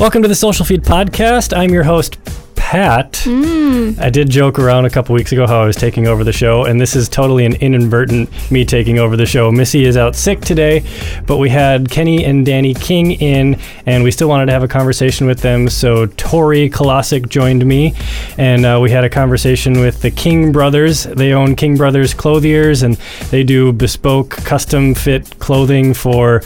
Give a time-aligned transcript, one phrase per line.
[0.00, 1.56] Welcome to the Social Feed Podcast.
[1.56, 2.18] I'm your host,
[2.56, 3.22] Pat.
[3.28, 6.64] I did joke around a couple weeks ago how I was taking over the show,
[6.64, 9.52] and this is totally an inadvertent me taking over the show.
[9.52, 10.82] Missy is out sick today,
[11.28, 14.68] but we had Kenny and Danny King in, and we still wanted to have a
[14.68, 15.68] conversation with them.
[15.68, 17.94] So Tori Kolosik joined me,
[18.36, 21.04] and uh, we had a conversation with the King brothers.
[21.04, 22.96] They own King Brothers Clothiers, and
[23.30, 26.42] they do bespoke, custom fit clothing for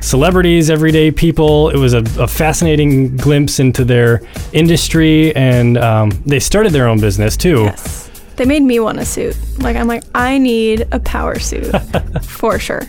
[0.00, 1.70] celebrities, everyday people.
[1.70, 4.22] It was a, a fascinating glimpse into their
[4.52, 7.64] industry, and um, they started their own business too.
[7.64, 8.10] Yes.
[8.36, 9.36] They made me want a suit.
[9.58, 11.72] Like I'm like, I need a power suit
[12.22, 12.82] for sure.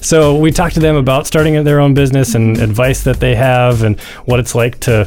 [0.00, 3.82] So we talked to them about starting their own business and advice that they have,
[3.82, 5.04] and what it's like to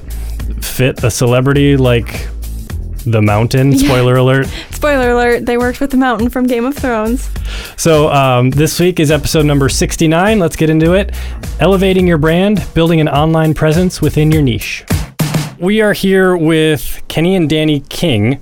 [0.61, 2.27] fit a celebrity like
[3.05, 3.77] the Mountain.
[3.77, 4.47] Spoiler alert.
[4.71, 7.29] Spoiler alert, they worked with the mountain from Game of Thrones.
[7.77, 10.39] So um, this week is episode number 69.
[10.39, 11.15] Let's get into it.
[11.59, 14.85] Elevating your brand, building an online presence within your niche.
[15.59, 18.41] We are here with Kenny and Danny King.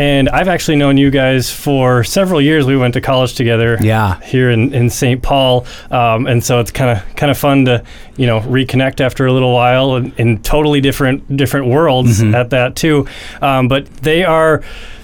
[0.00, 2.64] And I've actually known you guys for several years.
[2.64, 3.76] We went to college together.
[3.82, 4.18] Yeah.
[4.22, 5.22] Here in, in St.
[5.22, 7.84] Paul, um, and so it's kind of kind of fun to
[8.16, 12.76] you know reconnect after a little while in, in totally different different worlds at that
[12.76, 13.06] too.
[13.42, 14.62] Um, but they are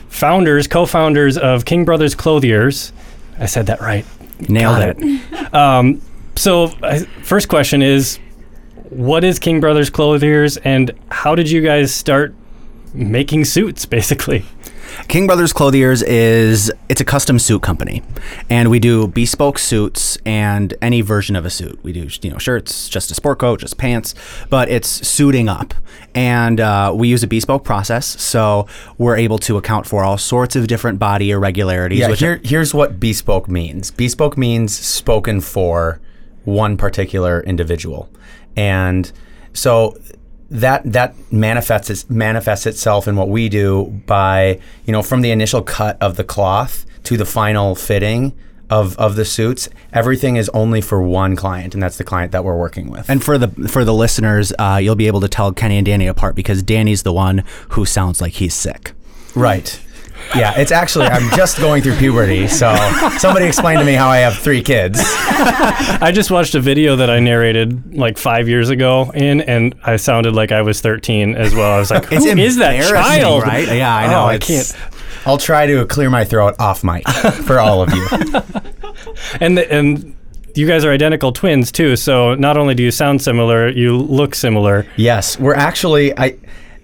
[0.09, 2.95] founders, co-founders of King Brothers Clothiers.
[3.39, 4.07] I said that right.
[4.49, 5.53] Nailed Got it.
[5.55, 6.01] Um,
[6.37, 8.19] so, I, first question is,
[8.89, 12.35] what is King Brothers Clothiers, and how did you guys start
[12.95, 14.45] making suits, basically?
[15.09, 18.03] King Brothers Clothiers is it's a custom suit company,
[18.51, 21.79] and we do bespoke suits and any version of a suit.
[21.83, 24.15] We do you know shirts, just a sport coat, just pants,
[24.51, 25.75] but it's suiting up,
[26.15, 28.67] and uh, we use a bespoke process, so
[28.99, 32.01] we're able to account for all sorts of different body irregularities.
[32.01, 33.91] Yeah, here, here's what bespoke means.
[33.91, 36.01] Bespoke means spoken for
[36.45, 38.09] one particular individual,
[38.57, 39.11] and
[39.53, 39.97] so
[40.51, 45.31] that that manifests its, manifests itself in what we do by you know from the
[45.31, 48.33] initial cut of the cloth to the final fitting
[48.71, 49.69] of of the suits.
[49.93, 53.09] Everything is only for one client, and that's the client that we're working with.
[53.09, 56.07] and for the for the listeners, uh, you'll be able to tell Kenny and Danny
[56.07, 58.93] apart because Danny's the one who sounds like he's sick.
[59.35, 59.81] Right.
[60.35, 62.75] Yeah, it's actually I'm just going through puberty, so
[63.19, 64.99] somebody explained to me how I have three kids.
[65.03, 69.97] I just watched a video that I narrated like five years ago in, and I
[69.97, 71.73] sounded like I was 13 as well.
[71.73, 73.69] I was like, It's "Who is that child?" right?
[73.69, 74.23] Yeah, I oh, know.
[74.23, 74.73] Oh, I can't.
[75.27, 78.07] I'll try to clear my throat off mic for all of you.
[79.41, 80.17] And the, and
[80.55, 81.97] you guys are identical twins too.
[81.97, 84.87] So not only do you sound similar, you look similar.
[84.97, 86.37] Yes, we're actually I.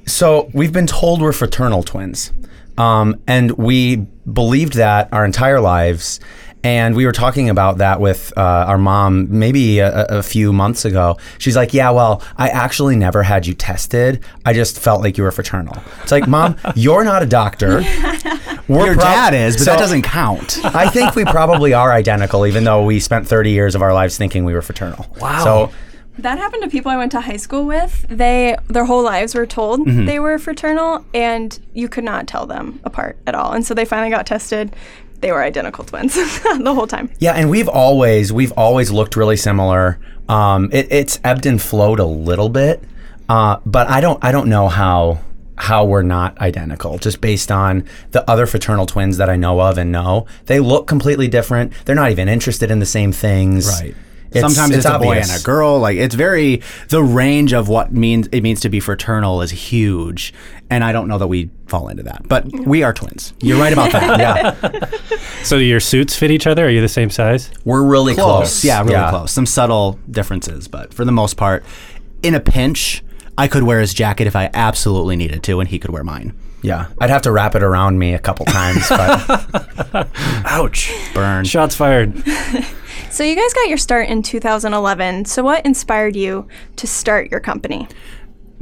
[0.07, 2.33] So we've been told we're fraternal twins,
[2.78, 3.97] um, and we
[4.31, 6.21] believed that our entire lives.
[6.65, 10.84] And we were talking about that with uh, our mom maybe a, a few months
[10.84, 11.16] ago.
[11.38, 14.22] She's like, "Yeah, well, I actually never had you tested.
[14.47, 17.78] I just felt like you were fraternal." It's like, "Mom, you're not a doctor.
[18.69, 20.61] We're Your prob- dad is, but So- that doesn't count.
[20.65, 24.16] I think we probably are identical, even though we spent 30 years of our lives
[24.16, 25.05] thinking we were fraternal.
[25.21, 25.43] Wow.
[25.43, 25.72] So
[26.19, 28.05] That happened to people I went to high school with.
[28.09, 30.05] They their whole lives were told Mm-hmm.
[30.06, 33.53] they were fraternal and you could not tell them apart at all.
[33.53, 34.75] And so they finally got tested.
[35.21, 36.15] They were identical twins
[36.59, 37.11] the whole time.
[37.19, 39.99] Yeah, and we've always we've always looked really similar.
[40.28, 42.83] Um, it, it's ebbed and flowed a little bit,
[43.29, 45.21] uh, but I don't I don't know how
[45.56, 49.79] how we're not identical just based on the other fraternal twins that I know of
[49.79, 50.27] and know.
[50.47, 51.73] They look completely different.
[51.84, 53.81] They're not even interested in the same things.
[54.41, 55.78] Sometimes it's, a boy and a girl.
[55.78, 60.32] Like it's very the range of what means it means to be fraternal is huge,
[60.70, 62.26] and I don't know that we fall into that.
[62.28, 63.34] But we are twins.
[63.41, 64.19] You're right about that.
[64.20, 66.66] Yeah, So do your suits fit each other?
[66.66, 67.50] Are you the same size?
[67.65, 68.65] we're really close.
[68.65, 69.32] Yeah, really close.
[69.32, 71.64] Some subtle differences, but for the most part,
[72.22, 73.03] in a pinch,
[73.37, 76.34] I could wear his jacket if I absolutely needed to, and he could wear mine.
[76.62, 80.09] Yeah, I'd have to wrap it around me a couple times, but
[80.44, 80.93] Ouch!
[81.12, 81.44] Burn.
[81.44, 82.12] Shots fired.
[83.12, 85.27] So you guys got your start in 2011.
[85.27, 87.87] So what inspired you to start your company?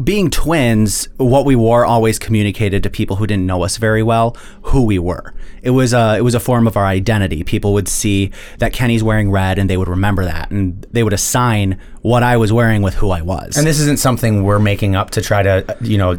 [0.02, 4.36] being twins, what we wore always communicated to people who didn't know us very well
[4.62, 5.34] who we were.
[5.62, 7.44] It was a it was a form of our identity.
[7.44, 11.12] People would see that Kenny's wearing red, and they would remember that, and they would
[11.12, 13.58] assign what I was wearing with who I was.
[13.58, 16.18] and this isn't something we're making up to try to uh, you know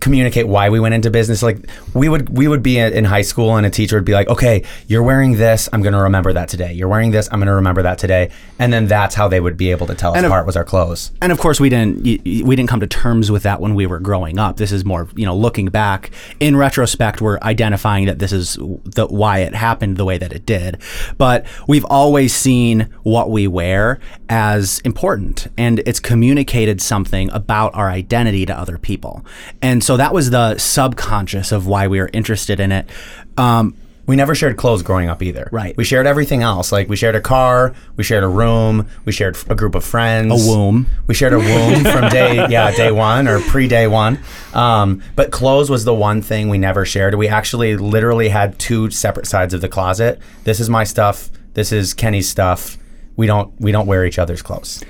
[0.00, 1.42] communicate why we went into business.
[1.42, 1.58] Like
[1.94, 4.64] we would we would be in high school and a teacher would be like, "Okay,
[4.88, 5.68] you're wearing this.
[5.72, 6.72] I'm going to remember that today.
[6.72, 7.28] You're wearing this.
[7.30, 9.94] I'm going to remember that today." And then that's how they would be able to
[9.94, 11.12] tell us And of- apart was our clothes.
[11.22, 13.98] and of course we didn't we didn't come to terms with that when we were
[14.00, 18.32] growing up this is more you know looking back in retrospect we're identifying that this
[18.32, 20.76] is the why it happened the way that it did
[21.18, 27.88] but we've always seen what we wear as important and it's communicated something about our
[27.88, 29.24] identity to other people
[29.62, 32.88] and so that was the subconscious of why we were interested in it
[33.36, 33.74] um,
[34.06, 35.48] We never shared clothes growing up either.
[35.52, 35.76] Right.
[35.76, 36.72] We shared everything else.
[36.72, 40.32] Like we shared a car, we shared a room, we shared a group of friends,
[40.32, 40.86] A womb.
[41.06, 44.18] We shared a womb from day yeah day one or pre day one.
[44.54, 47.14] Um, but clothes was the one thing we never shared.
[47.14, 50.18] We actually literally had two separate sides of the closet.
[50.44, 51.30] This is my stuff.
[51.54, 52.78] This is Kenny's stuff.
[53.16, 54.82] We don't we don't wear each other's clothes.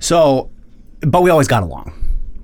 [0.00, 0.50] So,
[1.00, 1.92] but we always got along.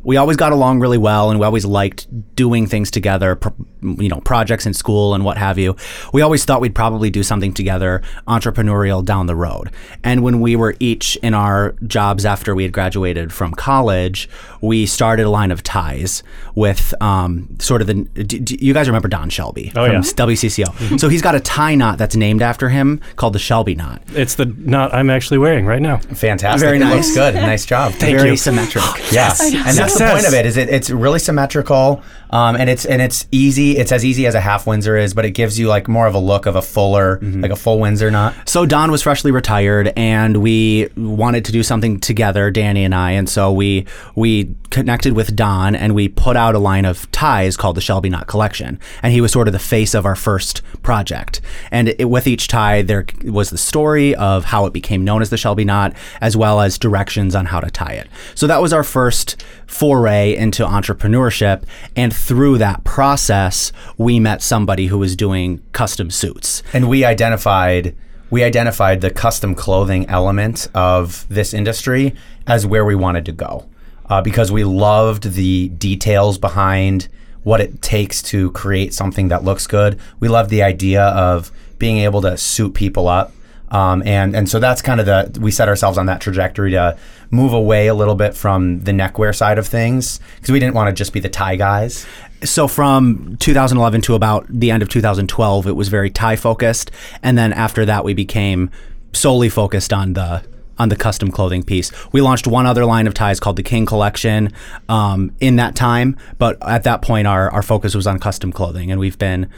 [0.02, 3.36] We always got along really well, and we always liked doing things together.
[3.36, 5.76] Pro, you know, projects in school and what have you.
[6.12, 9.70] We always thought we'd probably do something together, entrepreneurial down the road.
[10.04, 14.28] And when we were each in our jobs after we had graduated from college,
[14.60, 16.22] we started a line of ties
[16.54, 17.94] with um, sort of the.
[17.94, 20.00] Do, do you guys remember Don Shelby Oh, from yeah.
[20.00, 20.98] WCCO?
[21.00, 24.02] so he's got a tie knot that's named after him called the Shelby knot.
[24.08, 25.98] It's the knot I'm actually wearing right now.
[25.98, 26.60] Fantastic.
[26.60, 26.94] Very nice.
[27.06, 27.34] looks good.
[27.34, 27.92] Nice job.
[27.92, 28.36] Thank Very you.
[28.36, 28.82] symmetric.
[29.12, 30.46] Yes, and that's the point of it.
[30.46, 30.68] Is it?
[30.68, 32.02] It's really symmetrical,
[32.32, 33.76] um, and it's and it's easy.
[33.76, 36.14] It's as easy as a half Windsor is, but it gives you like more of
[36.14, 38.34] a look of a fuller, like a full Windsor knot.
[38.48, 43.12] So Don was freshly retired, and we wanted to do something together, Danny and I,
[43.12, 47.56] and so we we connected with Don, and we put out a line of ties
[47.56, 50.62] called the Shelby Knot Collection, and he was sort of the face of our first
[50.82, 51.42] project.
[51.70, 55.28] And it, with each tie, there was the story of how it became known as
[55.30, 58.08] the Shelby Knot, as well as directions on how to tie it.
[58.34, 61.64] So that was our first foray into entrepreneurship,
[61.94, 66.62] and through that process, we met somebody who was doing custom suits.
[66.72, 67.94] and we identified
[68.30, 72.14] we identified the custom clothing element of this industry
[72.46, 73.68] as where we wanted to go
[74.08, 77.08] uh, because we loved the details behind
[77.42, 81.98] what it takes to create something that looks good we loved the idea of being
[81.98, 83.32] able to suit people up
[83.72, 86.96] um, and and so that's kind of the we set ourselves on that trajectory to
[87.30, 90.88] move away a little bit from the neckwear side of things because we didn't want
[90.88, 92.06] to just be the tie guys.
[92.44, 96.90] So from 2011 to about the end of 2012 it was very tie focused.
[97.22, 98.70] And then after that we became
[99.14, 100.44] solely focused on the
[100.78, 101.92] on the custom clothing piece.
[102.12, 104.52] We launched one other line of ties called the king collection
[104.88, 106.18] um, in that time.
[106.38, 109.48] But at that point our, our focus was on custom clothing and we've been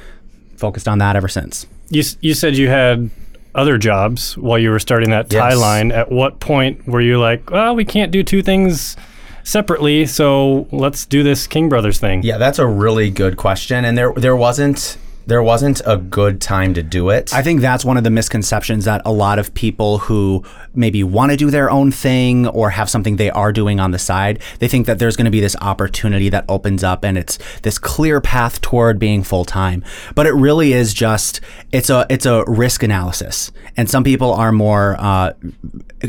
[0.56, 1.66] focused on that ever since.
[1.90, 3.10] You, you said you had
[3.54, 5.58] other jobs while you were starting that tie Yes.
[5.58, 5.92] line.
[5.92, 8.96] At what point were you like, well, we can't do two things
[9.44, 12.22] separately, so let's do this King Brothers thing?
[12.22, 16.74] Yeah, that's a really good question, and there there wasn't there wasn't a good time
[16.74, 17.32] to do it.
[17.34, 20.44] I think that's one of the misconceptions that a lot of people who
[20.74, 23.98] maybe want to do their own thing or have something they are doing on the
[23.98, 27.38] side, they think that there's going to be this opportunity that opens up and it's
[27.62, 29.82] this clear path toward being full time.
[30.14, 31.40] But it really is just
[31.72, 35.32] it's a it's a risk analysis, and some people are more uh,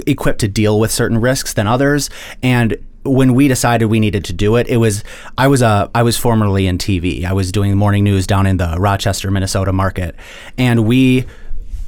[0.07, 2.09] equipped to deal with certain risks than others,
[2.43, 5.03] and when we decided we needed to do it, it was
[5.37, 7.23] I was a I was formerly in TV.
[7.23, 10.15] I was doing morning news down in the Rochester, Minnesota market,
[10.57, 11.25] and we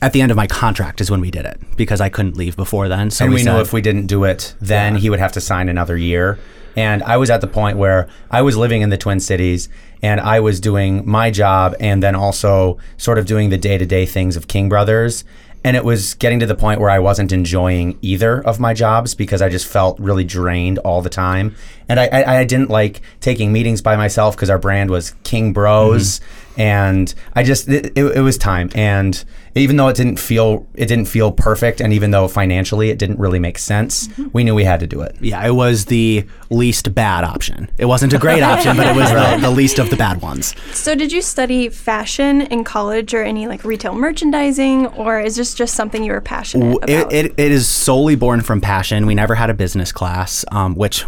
[0.02, 2.56] at the end of my contract is when we did it because I couldn't leave
[2.56, 3.10] before then.
[3.10, 5.42] So and we, knew said- if we didn't do it, then he would have to
[5.42, 6.38] sign another year.
[6.76, 9.68] And I was at the point where I was living in the Twin Cities
[10.04, 13.86] and I was doing my job and then also sort of doing the day to
[13.88, 15.24] day things of King Brothers.
[15.64, 19.16] And it was getting to the point where I wasn't enjoying either of my jobs
[19.16, 21.56] because I just felt really drained all the time.
[21.90, 25.54] And I, I, I didn't like taking meetings by myself because our brand was King
[25.54, 26.20] Bros.
[26.20, 26.47] Mm-hmm.
[26.58, 28.70] And I just, it, it, it was time.
[28.76, 29.24] And
[29.56, 31.80] even though it didn't feel, it didn't feel perfect.
[31.80, 35.02] And even though financially it didn't really make sense, we knew we had to do
[35.02, 35.16] it.
[35.22, 37.70] yeah, it was the least bad option.
[37.78, 40.56] It wasn't a great option, but it was the, the least of the bad ones.
[40.74, 45.54] So, did you study fashion in college or any like retail merchandising, or is this
[45.54, 46.90] just something you were passionate about?
[46.90, 49.06] It, it, it is solely born from passion.
[49.06, 51.06] We never had a business class, um, which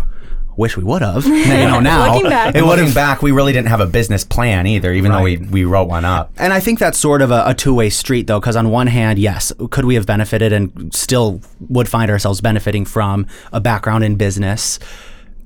[0.60, 1.26] wish we would have.
[1.40, 2.56] You know, now Looking back.
[2.56, 5.24] it would looking have back, we really didn't have a business plan either, even though
[5.24, 6.32] we, we wrote one up.
[6.38, 8.88] And I think that's sort of a, a two way street, though, because on one
[8.88, 14.04] hand, yes, could we have benefited and still would find ourselves benefiting from a background
[14.04, 14.80] in business?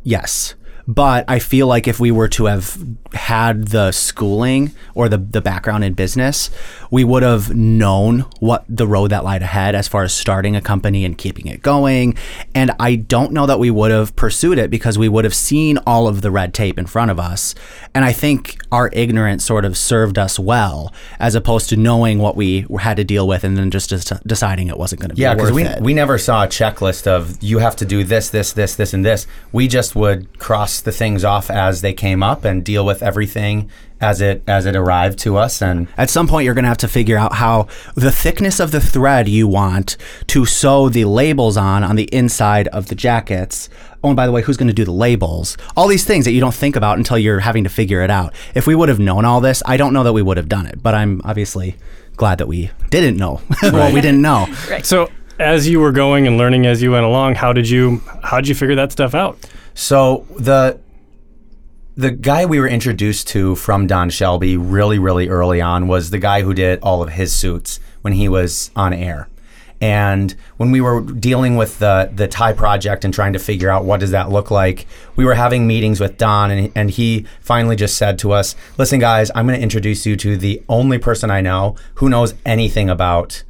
[0.04, 0.56] Yes.
[0.88, 2.78] But I feel like if we were to have
[3.14, 6.50] had the schooling or the, the background in business,
[6.92, 10.62] we would have known what the road that lied ahead as far as starting a
[10.62, 12.16] company and keeping it going.
[12.54, 15.78] And I don't know that we would have pursued it because we would have seen
[15.88, 17.56] all of the red tape in front of us.
[17.94, 22.36] And I think our ignorance sort of served us well as opposed to knowing what
[22.36, 25.22] we had to deal with and then just des- deciding it wasn't going to be
[25.22, 25.32] worth it.
[25.32, 25.82] Yeah, because we, it.
[25.82, 29.06] we never saw a checklist of you have to do this, this, this, this, and
[29.06, 29.28] this.
[29.52, 33.70] We just would cross the things off as they came up and deal with everything
[34.02, 35.62] as it as it arrived to us.
[35.62, 38.72] And At some point, you're going to have to figure out how the thickness of
[38.72, 43.70] the thread you want to sew the labels on on the inside of the jackets.
[44.04, 45.58] Oh, and by the way, who's going to do the labels?
[45.78, 48.34] All these things that you don't think about until you're having to figure it out.
[48.54, 50.66] If we would have known all this, I don't know that we would have done
[50.66, 50.84] it.
[50.84, 51.78] But I'm obviously
[52.18, 54.48] glad that we didn't know what we didn't know.
[54.84, 58.38] So as you were going and learning as you went along, how did you how
[58.38, 59.38] did you figure that stuff out?
[59.74, 60.80] So the
[61.96, 66.18] the guy we were introduced to from Don Shelby really, really early on was the
[66.18, 69.30] guy who did all of his suits when he was on air.
[69.80, 73.84] And when we were dealing with the the tie project and trying to figure out
[73.84, 77.76] what does that look like, we were having meetings with Don, and, and he finally
[77.76, 81.30] just said to us, "Listen, guys, I'm going to introduce you to the only person
[81.30, 83.44] I know who knows anything about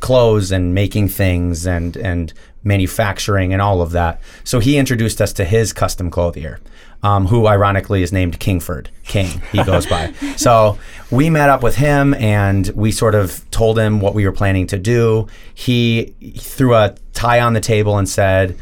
[0.00, 2.32] clothes and making things and and
[2.62, 4.20] manufacturing and all of that.
[4.44, 6.60] So he introduced us to his custom clothier,
[7.02, 9.40] um, who ironically is named Kingford King.
[9.52, 10.12] He goes by.
[10.36, 10.78] So
[11.10, 14.66] we met up with him and we sort of told him what we were planning
[14.68, 15.26] to do.
[15.52, 18.56] He threw a tie on the table and said,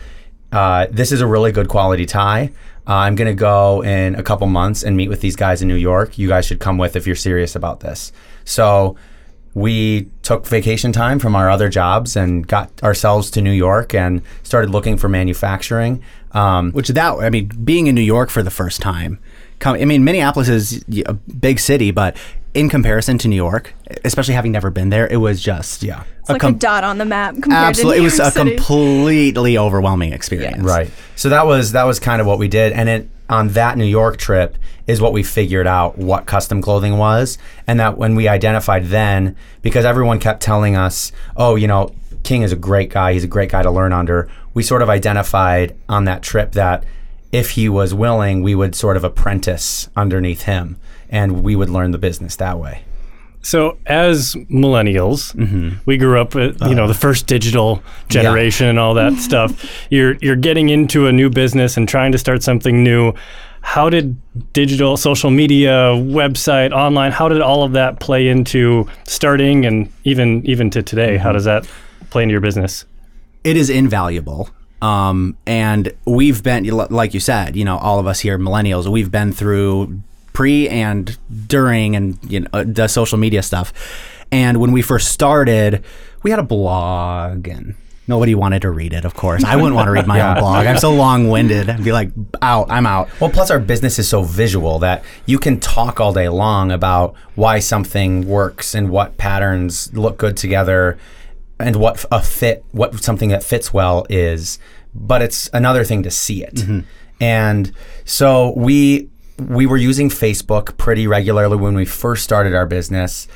[0.52, 2.50] uh, "This is a really good quality tie."
[2.86, 5.68] Uh, I'm going to go in a couple months and meet with these guys in
[5.68, 6.18] New York.
[6.18, 8.12] You guys should come with if you're serious about this.
[8.44, 8.96] So
[9.56, 14.20] we took vacation time from our other jobs and got ourselves to New York and
[14.42, 16.02] started looking for manufacturing.
[16.32, 19.18] Um, Which that I mean, being in New York for the first time.
[19.58, 22.18] Come, I mean, Minneapolis is a big city, but
[22.52, 23.72] in comparison to New York,
[24.04, 26.02] especially having never been there, it was just Yeah.
[26.20, 27.96] It's like a dot on the map compared absolutely.
[27.96, 28.56] to It was York a City.
[28.56, 30.62] completely overwhelming experience.
[30.62, 30.90] Right.
[31.14, 33.84] So that was that was kind of what we did, and it on that New
[33.84, 34.56] York trip
[34.86, 39.36] is what we figured out what custom clothing was, and that when we identified then,
[39.62, 43.28] because everyone kept telling us, oh, you know, King is a great guy, he's a
[43.28, 44.28] great guy to learn under.
[44.54, 46.84] We sort of identified on that trip that
[47.32, 50.78] if he was willing, we would sort of apprentice underneath him,
[51.10, 52.85] and we would learn the business that way.
[53.46, 55.78] So as millennials, mm-hmm.
[55.86, 56.92] we grew up with you know uh-huh.
[56.92, 59.70] the first digital generation and all that stuff.
[59.90, 63.12] You're you're getting into a new business and trying to start something new.
[63.60, 64.16] How did
[64.52, 70.44] digital, social media, website, online, how did all of that play into starting and even
[70.44, 71.16] even to today?
[71.16, 71.34] How mm-hmm.
[71.34, 71.68] does that
[72.10, 72.84] play into your business?
[73.46, 74.50] it is invaluable.
[74.82, 79.10] Um, and we've been, like you said, you know, all of us here, millennials, we've
[79.10, 80.02] been through
[80.36, 81.16] pre and
[81.46, 83.72] during and you know the social media stuff.
[84.30, 85.82] And when we first started,
[86.22, 87.74] we had a blog and
[88.06, 89.06] nobody wanted to read it.
[89.06, 90.66] Of course, I wouldn't want to read my own blog.
[90.66, 91.70] I'm so long winded.
[91.70, 92.10] I'd be like,
[92.42, 93.08] out, I'm out.
[93.18, 97.14] Well, plus our business is so visual that you can talk all day long about
[97.34, 100.98] why something works and what patterns look good together
[101.58, 104.58] and what a fit, what something that fits well is.
[104.94, 106.56] But it's another thing to see it.
[106.56, 106.80] Mm-hmm.
[107.22, 107.72] And
[108.04, 113.28] so we we were using Facebook pretty regularly when we first started our business.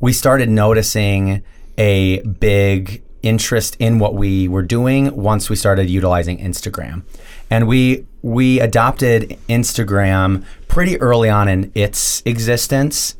[0.00, 1.42] We started noticing
[1.78, 7.02] a big interest in what we were doing once we started utilizing Instagram.
[7.50, 13.16] And we we adopted Instagram pretty early on in its existence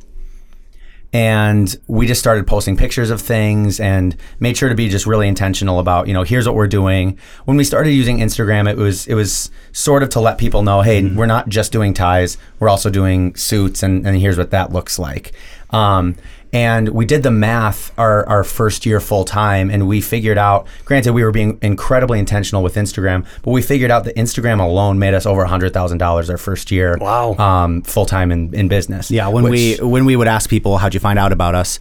[1.12, 5.28] and we just started posting pictures of things and made sure to be just really
[5.28, 7.18] intentional about you know here's what we're doing.
[7.44, 10.80] When we started using instagram it was it was sort of to let people know
[10.82, 14.72] hey we're not just doing ties we're also doing suits and, and here's what that
[14.72, 15.32] looks like.
[15.70, 16.16] Um,
[16.52, 20.66] and we did the math our, our first year full time and we figured out
[20.84, 24.98] granted we were being incredibly intentional with instagram but we figured out that instagram alone
[24.98, 27.34] made us over $100000 our first year Wow.
[27.36, 30.78] um, full time in, in business Yeah, when which- we when we would ask people
[30.78, 31.78] how'd you find out about us,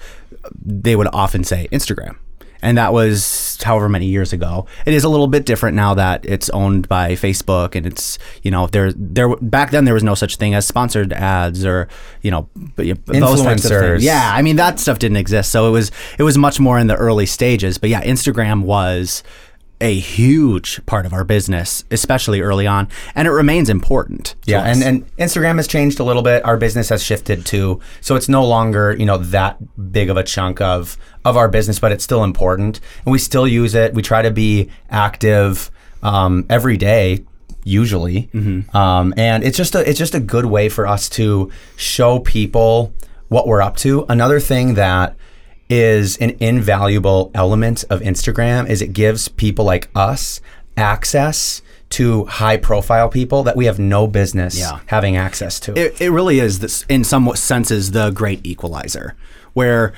[0.63, 2.15] they would often say Instagram.
[2.62, 4.65] And that was however many years ago.
[4.86, 8.51] It is a little bit different now that it's owned by Facebook and it's you
[8.51, 11.88] know there there back then there was no such thing as sponsored ads or
[12.22, 14.01] you know but, those types of Influencers.
[14.01, 15.51] Yeah, I mean that stuff didn't exist.
[15.51, 17.77] So it was it was much more in the early stages.
[17.77, 19.24] But yeah, Instagram was
[19.81, 24.35] a huge part of our business, especially early on, and it remains important.
[24.45, 26.45] Yeah, and, and Instagram has changed a little bit.
[26.45, 29.57] Our business has shifted too, so it's no longer you know that
[29.91, 33.47] big of a chunk of of our business, but it's still important, and we still
[33.47, 33.93] use it.
[33.93, 35.71] We try to be active
[36.03, 37.25] um, every day,
[37.63, 38.29] usually,
[38.73, 42.93] um, and it's just a it's just a good way for us to show people
[43.27, 44.05] what we're up to.
[44.09, 45.15] Another thing that
[45.71, 50.41] is an invaluable element of Instagram is it gives people like us
[50.77, 54.79] access to high profile people that we have no business Yeah.
[54.87, 55.77] having access to.
[55.77, 59.15] It, it really is this in some senses the great equalizer
[59.53, 59.93] where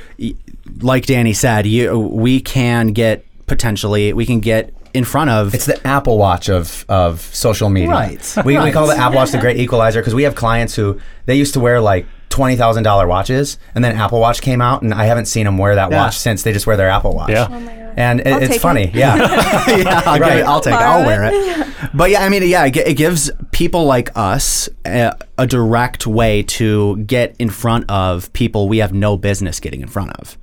[0.81, 5.65] like danny said you, we can get potentially we can get in front of It's
[5.65, 7.89] the Apple Watch of of social media.
[7.89, 8.35] Right.
[8.45, 11.35] We, we call the Apple Watch the great equalizer because we have clients who they
[11.35, 14.91] used to wear like twenty thousand dollar watches, and then Apple Watch came out, and
[14.91, 15.97] I haven't seen them wear that Yeah.
[16.05, 16.41] watch since.
[16.41, 17.29] They just wear their Apple Watch.
[17.29, 17.47] Yeah.
[17.47, 17.93] Oh my God.
[17.95, 18.95] And it, it's funny, it.
[18.95, 19.15] yeah.
[19.77, 20.29] yeah, I'll, Right.
[20.29, 20.45] get it.
[20.45, 20.79] I'll take it.
[20.81, 21.33] I'll wear it.
[21.35, 21.67] it.
[21.93, 26.41] But yeah, I mean, yeah, it, it gives people like us a, a direct way
[26.57, 30.39] to get in front of people we have no business getting in front of.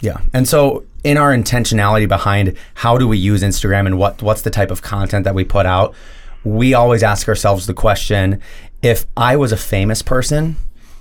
[0.00, 0.16] Yeah.
[0.32, 4.50] And so in our intentionality behind how do we use Instagram and what what's the
[4.50, 5.94] type of content that we put out,
[6.44, 8.40] we always ask ourselves the question,
[8.80, 10.56] if I was a famous person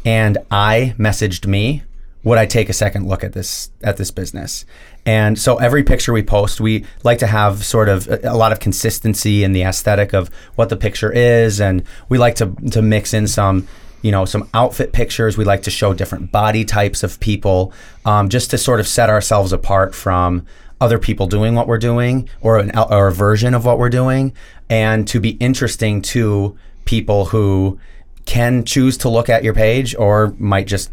[0.05, 1.83] and I messaged me,
[2.23, 4.65] would I take a second look at this at this business?
[5.05, 8.51] And so every picture we post, we like to have sort of a, a lot
[8.51, 12.81] of consistency in the aesthetic of what the picture is and we like to to
[12.81, 13.67] mix in some
[14.05, 15.35] you know some outfit pictures.
[15.35, 17.73] We like to show different body types of people,
[18.05, 20.45] um, just to sort of set ourselves apart from
[20.79, 24.31] other people doing what we're doing, or an or a version of what we're doing,
[24.69, 27.79] and to be interesting to people who
[28.25, 30.91] can choose to look at your page or might just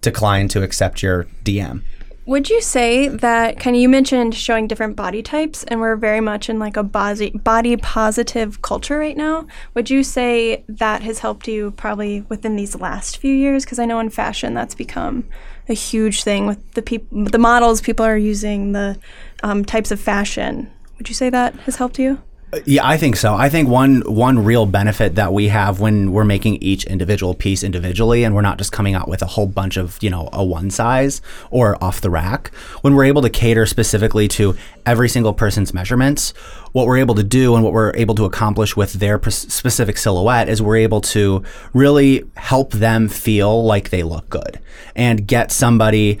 [0.00, 1.82] decline to accept your DM.
[2.26, 6.22] Would you say that kind of you mentioned showing different body types and we're very
[6.22, 9.46] much in like a body body positive culture right now.
[9.74, 13.84] Would you say that has helped you probably within these last few years because I
[13.84, 15.24] know in fashion that's become
[15.68, 18.98] a huge thing with the people the models people are using the
[19.42, 20.70] um, types of fashion.
[20.96, 22.22] Would you say that has helped you?
[22.64, 23.34] Yeah, I think so.
[23.34, 27.62] I think one one real benefit that we have when we're making each individual piece
[27.62, 30.44] individually and we're not just coming out with a whole bunch of, you know, a
[30.44, 31.20] one size
[31.50, 34.56] or off the rack, when we're able to cater specifically to
[34.86, 36.30] every single person's measurements,
[36.72, 40.48] what we're able to do and what we're able to accomplish with their specific silhouette
[40.48, 41.42] is we're able to
[41.72, 44.58] really help them feel like they look good
[44.94, 46.18] and get somebody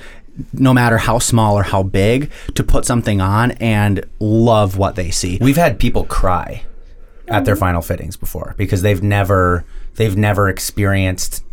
[0.52, 5.10] no matter how small or how big, to put something on and love what they
[5.10, 5.38] see.
[5.40, 6.64] We've had people cry
[7.28, 9.64] at their final fittings before because they've never
[9.94, 11.44] they've never experienced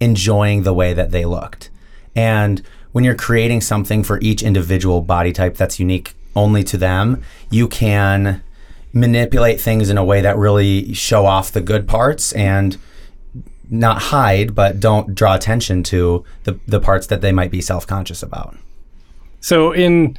[0.00, 1.70] enjoying the way that they looked.
[2.14, 2.62] And
[2.92, 7.68] when you're creating something for each individual body type that's unique only to them, you
[7.68, 8.42] can
[8.92, 12.76] manipulate things in a way that really show off the good parts and
[13.70, 18.22] not hide but don't draw attention to the, the parts that they might be self-conscious
[18.22, 18.56] about.
[19.40, 20.16] So in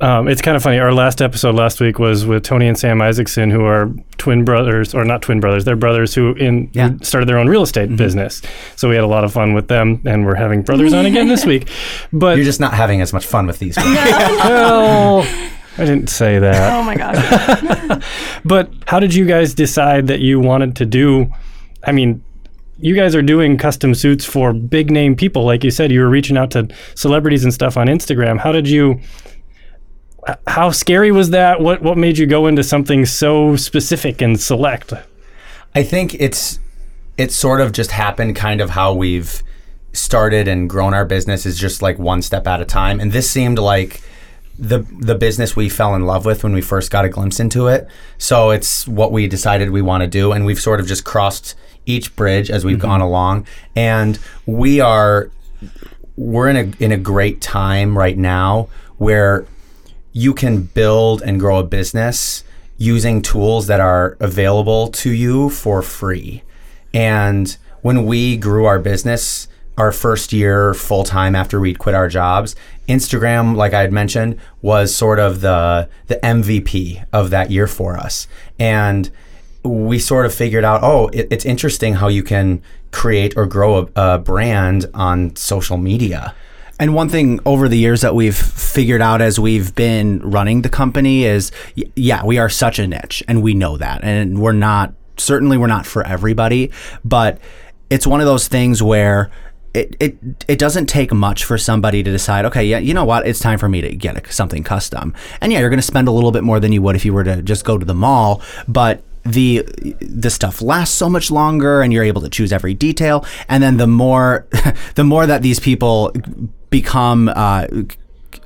[0.00, 0.80] um, it's kind of funny.
[0.80, 4.96] Our last episode last week was with Tony and Sam Isaacson, who are twin brothers,
[4.96, 5.64] or not twin brothers.
[5.64, 6.94] They're brothers who in Yeah.
[7.02, 8.42] started their own real estate business.
[8.74, 11.28] So we had a lot of fun with them, and we're having brothers on again
[11.28, 11.68] this week.
[12.12, 13.76] But You're just not having as much fun with these.
[13.76, 13.94] ones.
[13.94, 15.20] well,
[15.78, 16.72] I didn't say that.
[16.72, 18.02] Oh my gosh.
[18.44, 21.32] But how did you guys decide that you wanted to do?
[21.86, 22.24] I mean,
[22.82, 25.92] you guys are doing custom suits for big name people, like you said.
[25.92, 28.38] You were reaching out to celebrities and stuff on Instagram.
[28.38, 29.00] How did you?
[30.46, 31.60] How scary was that?
[31.60, 34.92] What what made you go into something so specific and select?
[35.76, 36.58] I think it's
[37.16, 39.42] it's sort of just happened kind of how we've
[39.92, 42.98] started and grown our business is just like one step at a time.
[42.98, 44.02] And this seemed like
[44.58, 47.68] the the business we fell in love with when we first got a glimpse into
[47.68, 47.86] it.
[48.18, 51.54] So it's what we decided we want to do and we've sort of just crossed
[51.86, 52.86] each bridge as we've mm-hmm.
[52.86, 55.30] gone along and we are
[56.16, 58.68] we're in a in a great time right now
[58.98, 59.46] where
[60.12, 62.44] you can build and grow a business
[62.76, 66.42] using tools that are available to you for free.
[66.92, 72.08] And when we grew our business, our first year full time after we'd quit our
[72.08, 72.54] jobs,
[72.88, 77.96] Instagram, like I had mentioned, was sort of the the MVP of that year for
[77.96, 78.28] us.
[78.58, 79.10] And
[79.64, 83.78] we sort of figured out, oh, it, it's interesting how you can create or grow
[83.78, 86.34] a, a brand on social media.
[86.80, 90.68] And one thing over the years that we've figured out as we've been running the
[90.68, 91.52] company is
[91.94, 94.02] yeah, we are such a niche and we know that.
[94.02, 96.72] And we're not, certainly we're not for everybody,
[97.04, 97.38] but
[97.88, 99.30] it's one of those things where
[99.74, 103.26] it, it, it doesn't take much for somebody to decide, okay, yeah, you know what?
[103.26, 105.14] It's time for me to get something custom.
[105.40, 107.12] And yeah, you're going to spend a little bit more than you would if you
[107.12, 109.62] were to just go to the mall, but the
[110.00, 113.76] the stuff lasts so much longer and you're able to choose every detail and then
[113.76, 114.46] the more
[114.96, 116.12] the more that these people
[116.70, 117.66] become uh,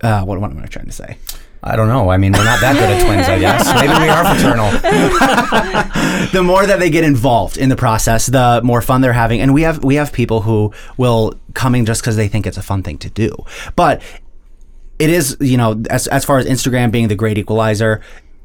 [0.03, 1.17] uh what, what am I trying to say
[1.67, 2.11] I don't know.
[2.11, 3.67] I mean, we're not that good at twins, I guess.
[3.75, 4.71] Maybe we are fraternal.
[6.33, 9.41] the more that they get involved in the process, the more fun they're having.
[9.41, 12.63] And we have we have people who will coming just because they think it's a
[12.63, 13.35] fun thing to do.
[13.75, 14.01] But
[15.01, 18.01] it is, you know, as as far as Instagram being the great equalizer.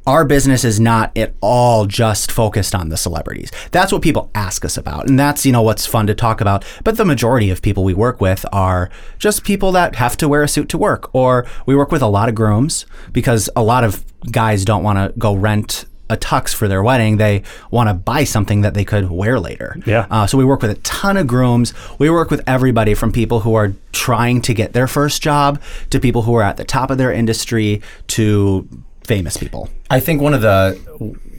[0.07, 3.51] Our business is not at all just focused on the celebrities.
[3.71, 5.07] That's what people ask us about.
[5.07, 6.65] And that's, you know, what's fun to talk about.
[6.83, 10.41] But the majority of people we work with are just people that have to wear
[10.41, 11.13] a suit to work.
[11.13, 14.97] Or we work with a lot of grooms because a lot of guys don't want
[14.97, 17.17] to go rent a tux for their wedding.
[17.17, 19.77] They want to buy something that they could wear later.
[19.85, 20.07] Yeah.
[20.11, 21.73] Uh, so we work with a ton of grooms.
[21.99, 25.99] We work with everybody from people who are trying to get their first job to
[25.99, 28.67] people who are at the top of their industry to
[29.03, 29.69] famous people.
[29.89, 30.79] I think one of the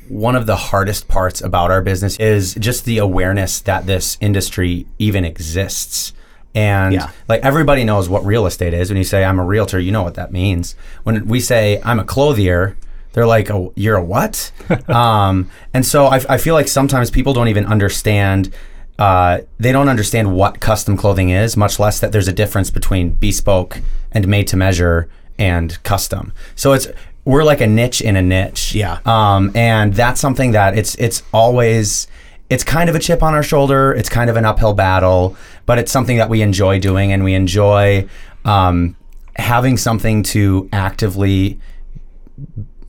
[0.09, 4.87] one of the hardest parts about our business is just the awareness that this industry
[4.99, 6.13] even exists.
[6.55, 7.09] And Yeah.
[7.29, 8.91] like everybody knows what real estate is.
[8.91, 10.75] When you say I'm a realtor, you know what that means.
[11.03, 12.77] When we say I'm a clothier,
[13.15, 14.53] they're like, oh, "You're a what?"
[14.89, 18.53] um, and so I, I feel like sometimes people don't even understand.
[18.99, 23.11] Uh, they don't understand what custom clothing is, much less that there's a difference between
[23.13, 23.81] bespoke
[24.13, 26.33] and made to measure and custom.
[26.55, 26.87] So it's
[27.25, 28.75] we're like a niche in a niche.
[28.75, 28.99] Yeah.
[29.05, 32.07] Um, and that's something that it's it's always
[32.51, 33.93] it's kind of a chip on our shoulder.
[33.93, 37.35] It's kind of an uphill battle, but it's something that we enjoy doing, and we
[37.35, 38.09] enjoy
[38.45, 38.97] um,
[39.37, 41.59] having something to actively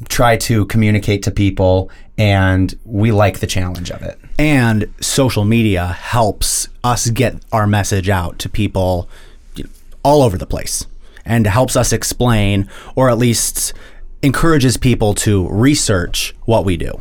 [0.09, 4.19] try to communicate to people, and we like the challenge of it.
[4.37, 9.07] And social media helps us get our message out to people
[10.03, 10.85] all over the place
[11.25, 13.73] and helps us explain or at least
[14.23, 16.99] encourages people to research what we do.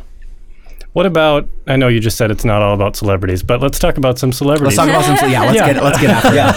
[0.91, 1.49] What about?
[1.65, 4.31] I know you just said it's not all about celebrities, but let's talk about some
[4.31, 4.77] celebrities.
[4.77, 5.31] Let's talk about some.
[5.31, 5.73] Yeah, let's Yeah.
[5.73, 6.51] get let's get after Yeah.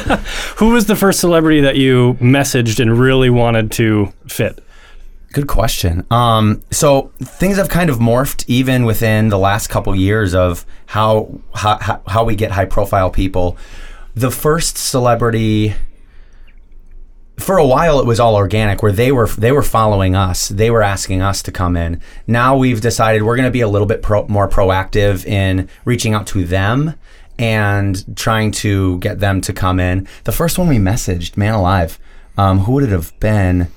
[0.58, 4.62] Who was the first celebrity that you messaged and really wanted to fit?
[5.32, 6.06] Good question.
[6.10, 11.40] Um, so things have kind of morphed even within the last couple years of how
[11.54, 13.56] how, how- how we get high profile people.
[14.14, 15.74] The first celebrity
[17.36, 20.48] for a while it was all organic where they were they were following us.
[20.48, 22.00] They were asking us to come in.
[22.26, 26.14] Now we've decided we're going to be a little bit pro- more proactive in reaching
[26.14, 26.94] out to them
[27.38, 30.08] and trying to get them to come in.
[30.24, 31.98] The first one we messaged man alive
[32.38, 33.68] um, who would it have been?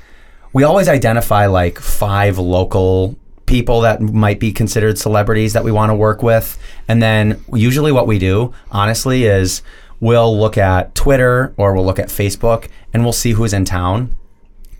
[0.54, 5.90] We always identify like five local people that might be considered celebrities that we want
[5.90, 6.58] to work with.
[6.88, 9.62] And then usually what we do, honestly, is
[10.00, 14.16] we'll look at Twitter or we'll look at Facebook and we'll see who's in town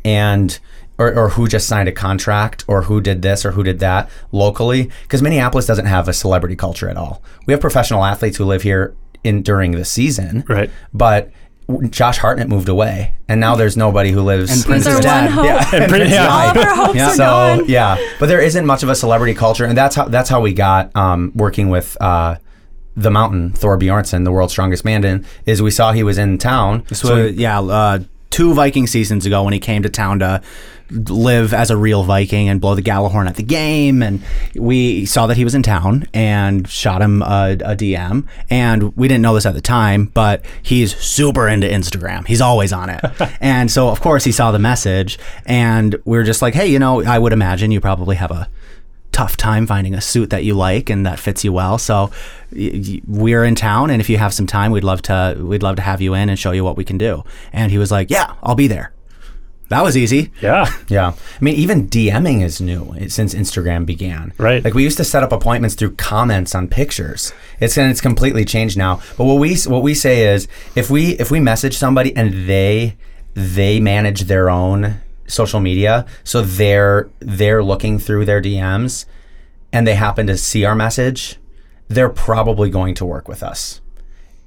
[0.06, 0.60] and
[0.98, 4.10] or, or who just signed a contract or who did this or who did that
[4.32, 7.22] locally because Minneapolis doesn't have a celebrity culture at all.
[7.46, 10.44] We have professional athletes who live here in during the season.
[10.48, 10.70] Right.
[10.94, 11.32] But
[11.90, 15.04] Josh Hartnett moved away and now there's nobody who lives And He's Prince's our one
[15.04, 15.30] dad.
[15.32, 15.46] hope.
[15.46, 15.70] Yeah.
[15.84, 16.28] And Prince- yeah.
[16.28, 17.08] All of our hopes Yeah.
[17.10, 17.24] are so
[17.58, 17.66] gone.
[17.70, 20.52] yeah, but there isn't much of a celebrity culture, and that's how that's how we
[20.54, 22.36] got um, working with uh,
[22.96, 25.04] the Mountain Thor Björnsson, the world's strongest man.
[25.04, 28.00] in- Is we saw he was in town, So yeah, uh,
[28.30, 30.42] two Viking seasons ago when he came to town to
[30.92, 34.22] live as a real Viking and blow the Gjallarhorn at the game, and
[34.56, 38.26] we saw that he was in town and shot him a, a DM.
[38.50, 42.26] And we didn't know this at the time, but he's super into Instagram.
[42.28, 43.02] He's always on it,
[43.40, 46.80] and so of course he saw the message, and we are just like, hey, you
[46.80, 48.50] know, I would imagine you probably have a
[49.12, 51.78] tough time finding a suit that you like and that fits you well.
[51.78, 52.12] So
[52.52, 55.82] we're in town, and if you have some time, we'd love to we'd love to
[55.82, 57.24] have you in and show you what we can do.
[57.54, 58.94] And he was like, "Yeah, I'll be there."
[59.70, 60.32] That was easy.
[60.42, 60.66] Yeah.
[60.90, 64.34] Yeah, I mean, even DMing is new since Instagram began.
[64.40, 64.64] Right.
[64.64, 67.32] Like we used to set up appointments through comments on pictures.
[67.60, 69.02] It's and it's completely changed now.
[69.16, 72.98] But what we what we say is if we if we message somebody and they
[73.36, 79.06] they manage their own social media, so they're they're looking through their DMs
[79.72, 81.38] and they happen to see our message,
[81.88, 83.82] they're probably going to work with us.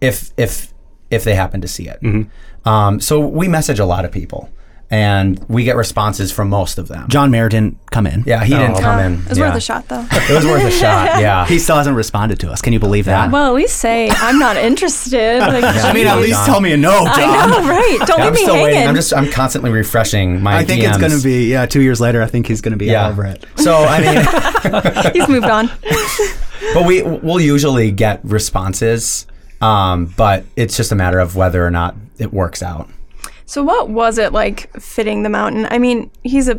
[0.01, 0.73] If if
[1.11, 2.01] if they happen to see it.
[2.65, 4.51] Um, so we message a lot of people.
[4.93, 7.09] And we get responses from most of them.
[7.09, 8.25] John Mayer didn't come in.
[8.27, 8.81] Yeah, he didn't Oh.
[8.81, 9.13] come Uh, in.
[9.15, 9.49] It was yeah.
[9.49, 10.07] worth a shot, though.
[10.13, 11.07] It was worth a shot.
[11.23, 11.47] Yeah.
[11.47, 12.61] He still hasn't responded to us.
[12.61, 13.31] Can you believe that?
[13.31, 15.39] well, at least say I'm not interested.
[15.41, 16.23] Like, I mean, at John.
[16.23, 17.09] least tell me a no, John.
[17.17, 17.99] I know, right?
[18.07, 18.65] Don't Yeah, leave I'm me still hanging.
[18.75, 18.89] waiting.
[18.89, 21.65] I'm just I'm constantly refreshing my I think it's going to be yeah.
[21.65, 23.09] Two years later, I think he's going to be yeah.
[23.09, 23.47] over it.
[23.57, 25.71] So I mean, He's moved on.
[26.75, 29.27] but we we'll usually get responses,
[29.63, 32.89] um, but it's just a matter of whether or not it works out.
[33.53, 35.69] So, what was it like fitting the mountain?
[35.71, 36.59] I mean, he's a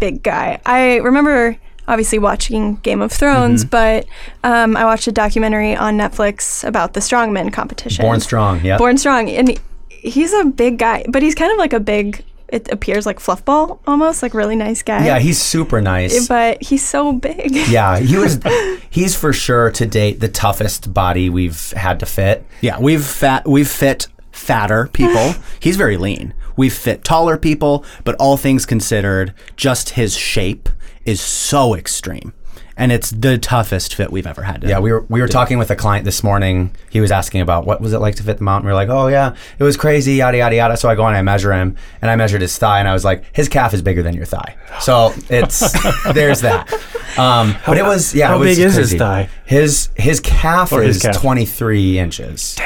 [0.00, 0.60] big guy.
[0.66, 4.06] I remember obviously watching Game of Thrones, but
[4.42, 8.02] um, I watched a documentary on Netflix about the strongman competition.
[8.02, 8.64] Born strong.
[8.64, 8.78] Yeah.
[8.78, 9.30] Born Strong.
[9.30, 13.18] And he's a big guy, but he's kind of like a big it appears like
[13.18, 15.06] fluffball almost, like really nice guy.
[15.06, 16.28] Yeah, he's super nice.
[16.28, 17.52] but he's so big.
[17.74, 18.40] Yeah, he was.
[18.90, 22.44] he's for sure to date the toughest body we've had to fit.
[22.60, 25.34] Yeah, we've fat we've fit fatter people.
[25.60, 26.34] He's very lean.
[26.56, 30.68] We've fit taller people, but all things considered, just his shape
[31.04, 32.32] is so extreme.
[32.76, 34.62] And it's the toughest fit we've ever had.
[34.62, 36.74] To Yeah, we were we were talking with a client this morning.
[36.90, 38.66] He was asking about what was it like to fit the mountain.
[38.66, 40.76] We were like, oh yeah, it was crazy, yada yada yada.
[40.76, 43.04] So I go and I measure him, and I measured his thigh, and I was
[43.04, 44.56] like, his calf is bigger than your thigh.
[44.80, 45.72] So it's
[46.14, 46.72] there's that.
[47.16, 48.26] Um, but it was yeah.
[48.26, 49.28] how it was big is his thigh?
[49.46, 52.56] His his calf Or is 23 inches.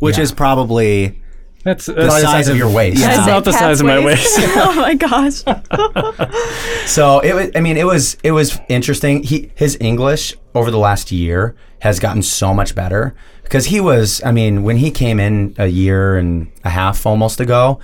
[0.00, 0.24] Which Yeah.
[0.24, 1.20] is probably
[1.64, 2.98] That's, that's the size of your waist.
[3.00, 3.14] Yeah.
[3.18, 4.36] It's about the size of my waist.
[4.40, 5.42] oh my gosh.
[6.86, 7.50] So it was.
[7.54, 8.16] I mean, it was.
[8.24, 9.22] It was interesting.
[9.22, 14.20] He his English over the last year has gotten so much better because he was.
[14.24, 17.78] I mean, when he came in a year and a half almost ago,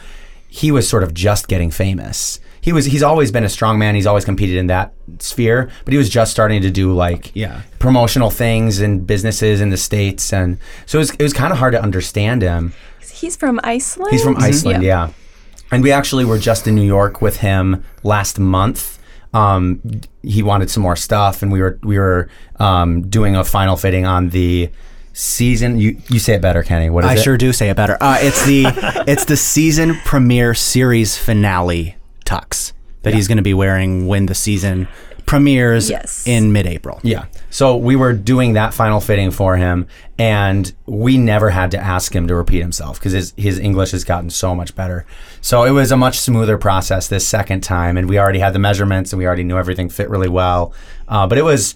[0.48, 2.40] he was sort of just getting famous.
[2.66, 2.84] He was.
[2.84, 3.94] He's always been a strong man.
[3.94, 7.60] He's always competed in that sphere, but he was just starting to do like Yeah.
[7.78, 11.10] promotional things and businesses in the states, and so it was.
[11.12, 12.72] It was kind of hard to understand him.
[13.08, 14.10] He's from Iceland.
[14.12, 15.10] He's from Iceland, yeah.
[15.70, 18.98] And we actually were just in New York with him last month.
[19.32, 19.80] Um,
[20.22, 24.06] he wanted some more stuff, and we were we were um, doing a final fitting
[24.06, 24.70] on the
[25.12, 25.78] season.
[25.78, 26.90] You you say it better, Kenny.
[26.90, 27.22] What is I it?
[27.22, 27.96] sure do say it better.
[28.00, 28.64] Uh, it's the
[29.06, 31.95] it's the season premiere series finale
[32.26, 34.88] tux that he's going to be wearing when the season
[35.26, 36.24] premieres Yes.
[36.26, 37.00] in mid-April.
[37.02, 37.24] Yeah.
[37.50, 39.86] So we were doing that final fitting for him,
[40.18, 44.04] and we never had to ask him to repeat himself because his, his English has
[44.04, 45.04] gotten so much better.
[45.40, 48.58] So it was a much smoother process this second time, and we already had the
[48.60, 50.72] measurements and we already knew everything fit really well.
[51.08, 51.74] Uh, but it was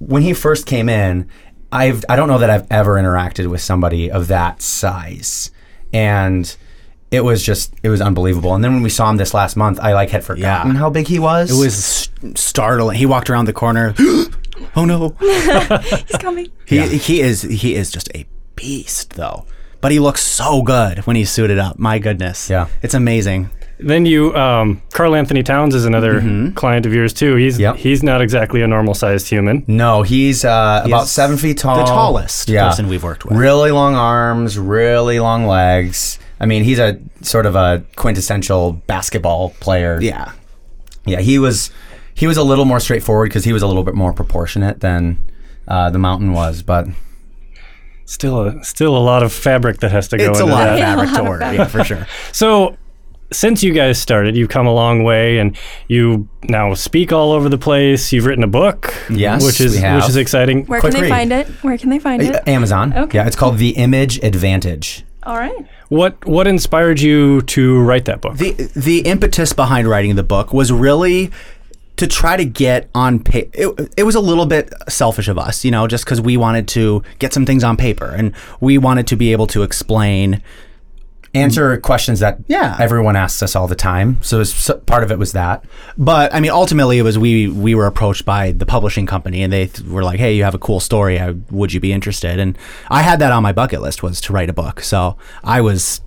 [0.00, 1.28] when he first came in.
[1.72, 5.52] I've I don't know that I've ever interacted with somebody of that size,
[5.92, 6.56] and
[7.10, 8.54] it was just it was unbelievable.
[8.54, 10.78] And then when we saw him this last month, I like had forgotten Yeah.
[10.78, 11.50] how big he was.
[11.50, 12.96] It was startling.
[12.98, 13.94] He walked around the corner.
[14.76, 15.16] oh no.
[15.20, 16.48] He's coming.
[16.66, 19.46] He he is he is just a beast though.
[19.80, 21.78] But he looks so good when he's suited up.
[21.78, 22.50] My goodness.
[22.50, 22.66] Yeah.
[22.82, 23.48] It's amazing.
[23.82, 26.20] Then you, um, Karl Anthony Towns is another
[26.54, 27.36] client of yours too.
[27.36, 27.76] He's Yep.
[27.76, 29.64] he's not exactly a normal sized human.
[29.66, 31.78] No, he's uh, about seven feet tall.
[31.78, 33.38] the tallest person we've worked with.
[33.38, 36.18] Really long arms, really long legs.
[36.40, 39.98] I mean, he's a sort of a quintessential basketball player.
[40.00, 40.32] Yeah.
[41.04, 41.20] yeah.
[41.20, 41.70] He was
[42.14, 45.18] he was a little more straightforward because he was a little bit more proportionate than
[45.68, 46.62] uh, the mountain was.
[46.62, 46.86] But
[48.06, 50.72] Still a still a lot of fabric that has to go It's a lot that.
[50.74, 51.52] of fabric to of order.
[51.52, 52.06] Yeah, for sure.
[52.32, 52.76] So,
[53.30, 57.48] since you guys started, you've come a long way, and you now speak all over
[57.48, 58.12] the place.
[58.12, 60.00] You've written a book, Yes, which is we have.
[60.02, 60.64] which is exciting.
[60.66, 61.16] Where Quick can they read.
[61.16, 61.46] find it?
[61.62, 62.48] Where can they find Uh, it?
[62.48, 62.92] Amazon.
[62.92, 63.18] Okay.
[63.18, 65.04] Yeah, it's called The Image Advantage.
[65.22, 65.54] All right.
[65.90, 68.36] What what inspired you to write that book?
[68.36, 71.32] the the impetus behind writing the book was really
[71.96, 73.50] to try to get on paper.
[73.52, 76.68] It, it was a little bit selfish of us, you know, just because we wanted
[76.68, 80.42] to get some things on paper and we wanted to be able to explain.
[81.32, 82.76] Answer questions that Yeah.
[82.80, 84.18] everyone asks us all the time.
[84.20, 85.64] So, it's, so part of it was that.
[85.96, 89.52] But I mean, ultimately, it was we we were approached by the publishing company and
[89.52, 91.20] they th- were like, "Hey, you have a cool story.
[91.20, 94.32] I, would you be interested?" And I had that on my bucket list was to
[94.32, 94.80] write a book.
[94.80, 96.00] So I was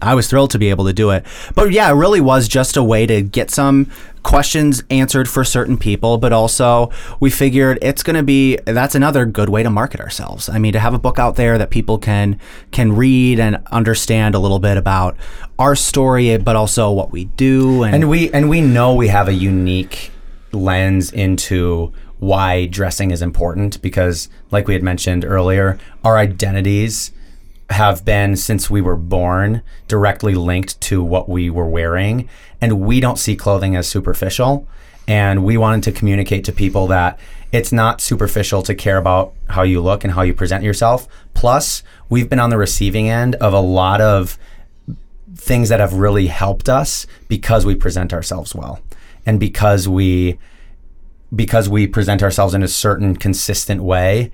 [0.00, 1.26] I was thrilled to be able to do it.
[1.54, 3.90] But yeah, it really was just a way to get some
[4.22, 9.24] questions answered for certain people, but also we figured it's going to be that's another
[9.24, 10.48] good way to market ourselves.
[10.48, 12.38] I mean, to have a book out there that people can
[12.70, 15.16] can read and understand a little bit about
[15.58, 19.28] our story, but also what we do and, and we and we know we have
[19.28, 20.10] a unique
[20.52, 27.12] lens into why dressing is important because like we had mentioned earlier our identities
[27.70, 32.28] have been since we were born directly linked to what we were wearing.
[32.60, 34.66] And we don't see clothing as superficial.
[35.06, 37.18] And we wanted to communicate to people that
[37.52, 41.08] it's not superficial to care about how you look and how you present yourself.
[41.34, 44.38] Plus we've been on the receiving end of a lot of
[45.34, 48.80] things that have really helped us because we present ourselves well.
[49.26, 50.38] And because we
[51.34, 54.32] because we present ourselves in a certain consistent way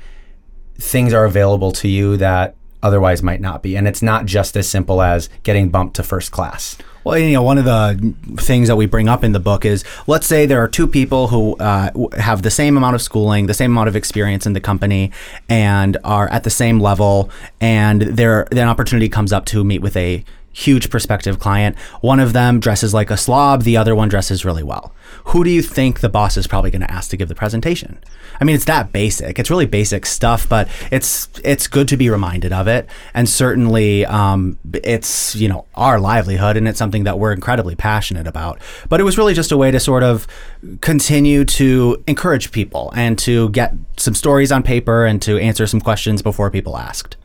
[0.78, 2.54] things are available to you that
[2.86, 3.76] otherwise might not be.
[3.76, 6.78] And it's not just as simple as getting bumped to first class.
[7.04, 9.84] Well, you know, one of the things that we bring up in the book is
[10.08, 13.54] let's say there are two people who uh, have the same amount of schooling, the
[13.54, 15.12] same amount of experience in the company,
[15.48, 19.96] and are at the same level, and there an opportunity comes up to meet with
[19.96, 20.24] a
[20.56, 21.76] huge prospective client.
[22.00, 24.94] One of them dresses like a slob, the other one dresses really well.
[25.26, 27.98] Who do you think the boss is probably going to ask to give the presentation?
[28.40, 29.38] I mean, it's that basic.
[29.38, 32.88] It's really basic stuff, but it's it's good to be reminded of it.
[33.12, 38.26] And certainly, um, it's you know our livelihood, and it's something that we're incredibly passionate
[38.26, 38.58] about.
[38.88, 40.26] But it was really just a way to sort of
[40.80, 45.80] continue to encourage people and to get some stories on paper and to answer some
[45.80, 47.16] questions before people asked.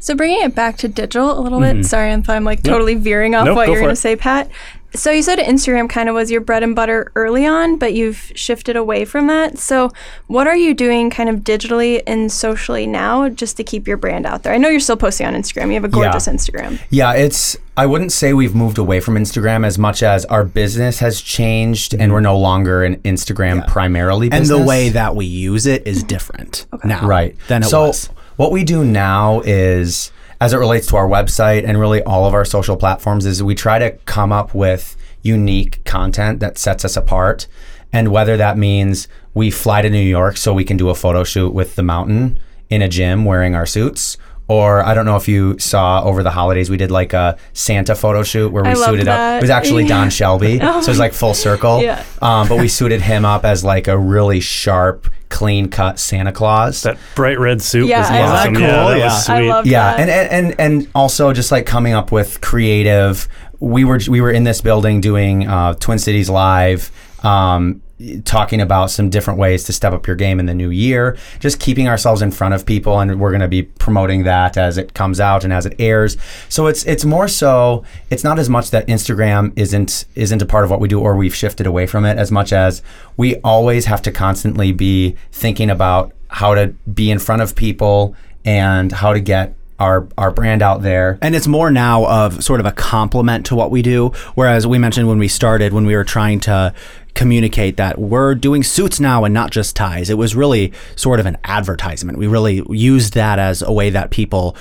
[0.00, 1.76] So bringing it back to digital a little bit.
[1.76, 1.82] Mm-hmm.
[1.82, 4.50] Sorry if I'm like totally veering off Nope, what go you're going to say, Pat.
[4.94, 8.32] So you said Instagram kind of was your bread and butter early on, but you've
[8.34, 9.58] shifted away from that.
[9.58, 9.90] So
[10.28, 14.24] what are you doing kind of digitally and socially now just to keep your brand
[14.24, 14.54] out there?
[14.54, 15.66] I know you're still posting on Instagram.
[15.66, 16.80] You have a gorgeous Instagram.
[16.90, 17.56] Yeah, it's.
[17.76, 21.94] I wouldn't say we've moved away from Instagram as much as our business has changed,
[21.94, 22.24] and we're mm-hmm.
[22.24, 24.32] no longer an Instagram primarily.
[24.32, 28.08] And the way that we use it is different now right than it so was.
[28.38, 32.34] What we do now is as it relates to our website and really all of
[32.34, 36.96] our social platforms is we try to come up with unique content that sets us
[36.96, 37.48] apart
[37.92, 41.24] and whether that means we fly to new york so we can do a photo
[41.24, 42.38] shoot with the mountain
[42.70, 46.30] in a gym wearing our suits or I don't know if you saw over the
[46.30, 49.36] holidays we did like a Santa photo shoot where we I suited up.
[49.36, 51.82] It was actually Don Shelby, so it was like full circle.
[51.82, 52.02] Yeah.
[52.22, 56.82] Um, but we suited him up as like a really sharp, clean cut Santa Claus.
[56.82, 58.54] That bright red suit Yeah, was I love awesome.
[58.54, 58.60] that.
[58.60, 59.04] Yeah, that yeah.
[59.04, 59.34] was sweet.
[59.34, 60.00] I love yeah that.
[60.00, 63.28] and, and and and also just like coming up with creative
[63.60, 66.90] we were we were in this building doing uh, twin cities live
[67.24, 67.82] um,
[68.24, 71.58] talking about some different ways to step up your game in the new year just
[71.58, 74.94] keeping ourselves in front of people and we're going to be promoting that as it
[74.94, 76.16] comes out and as it airs.
[76.48, 80.64] So it's it's more so it's not as much that instagram isn't isn't a part
[80.64, 82.82] of what we do or we've shifted away from it as much as
[83.16, 88.14] we always have to constantly be thinking about how to be in front of people
[88.44, 91.18] and how to get our our brand out there.
[91.22, 94.08] And it's more now of sort of a complement to what we do.
[94.34, 96.74] Whereas we mentioned when we started, when we were trying to
[97.14, 101.26] communicate that we're doing suits now and not just ties, it was really sort of
[101.26, 102.16] an advertisement.
[102.16, 104.56] We really used that as a way that people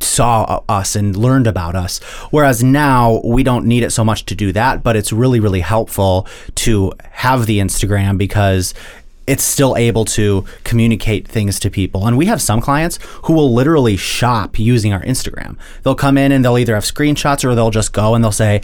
[0.00, 1.98] saw us and learned about us.
[2.30, 5.60] Whereas now we don't need it so much to do that, but it's really, really
[5.60, 8.74] helpful to have the Instagram because
[9.26, 12.06] it's still able to communicate things to people.
[12.06, 15.56] And we have some clients who will literally shop using our Instagram.
[15.82, 18.62] They'll come in and they'll either have screenshots or they'll just go and they'll say,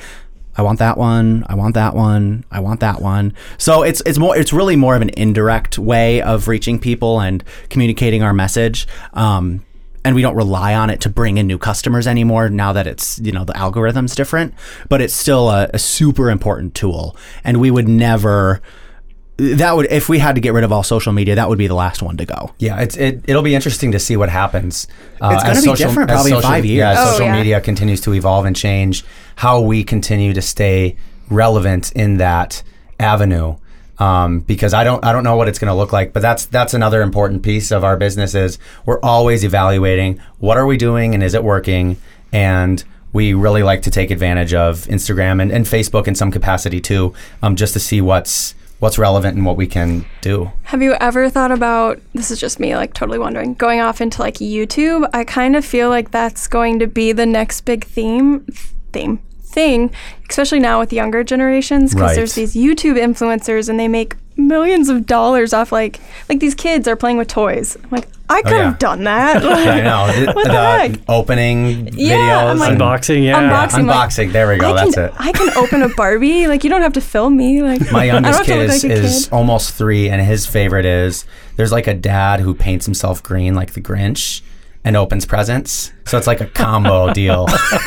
[0.57, 3.33] I want that one, I want that one, I want that one.
[3.57, 7.43] So it's it's more it's really more of an indirect way of reaching people and
[7.71, 8.87] communicating our message.
[9.15, 9.65] Um,
[10.05, 13.19] and we don't rely on it to bring in new customers anymore now that it's
[13.21, 14.53] you know the algorithm's different
[14.89, 18.61] but it's still a, a super important tool and we would never
[19.57, 21.67] that would if we had to get rid of all social media that would be
[21.67, 24.87] the last one to go Yeah, it's it, it'll be interesting to see what happens.
[25.21, 26.79] Uh, It's gonna as be different as probably in five years.
[26.79, 27.33] Yeah, as Oh, social yeah.
[27.37, 29.05] media continues to evolve and change,
[29.37, 30.97] how we continue to stay
[31.29, 32.63] relevant in that
[33.01, 33.57] avenue.
[33.99, 36.47] Um, because I don't I don't know what it's going to look like, but that's
[36.47, 41.15] that's another important piece of our business is we're always evaluating what are we doing
[41.15, 41.99] and is it working,
[42.33, 46.81] and we really like to take advantage of Instagram and, and Facebook in some capacity
[46.81, 50.51] too, um, just to see what's what's relevant and what we can do.
[50.65, 54.21] Have you ever thought about this is just me like totally wondering going off into
[54.21, 55.09] like YouTube?
[55.13, 58.41] I kind of feel like that's going to be the next big theme
[58.91, 59.93] theme thing,
[60.29, 62.17] especially now with younger generations because Right.
[62.17, 66.89] there's these YouTube influencers and they make millions of dollars off like like these kids
[66.89, 67.77] are playing with toys.
[67.83, 68.77] I'm like I oh, could have Oh, yeah.
[68.79, 69.37] done that.
[69.45, 71.01] I know What the heck?
[71.09, 73.67] opening Yeah, videos, I'm like- and- Unboxing, yeah.
[73.69, 74.17] Unboxing.
[74.19, 74.71] like, there we go.
[74.71, 75.13] I That's can, it.
[75.19, 76.47] I can open a Barbie.
[76.53, 77.63] Like you don't have to film me.
[77.63, 79.33] Like My youngest kid is, like a is kid.
[79.35, 81.25] almost three, and his favorite is
[81.57, 84.41] there's like a dad who paints himself green like the Grinch
[84.85, 85.93] and opens presents.
[86.05, 87.47] So it's like a combo deal,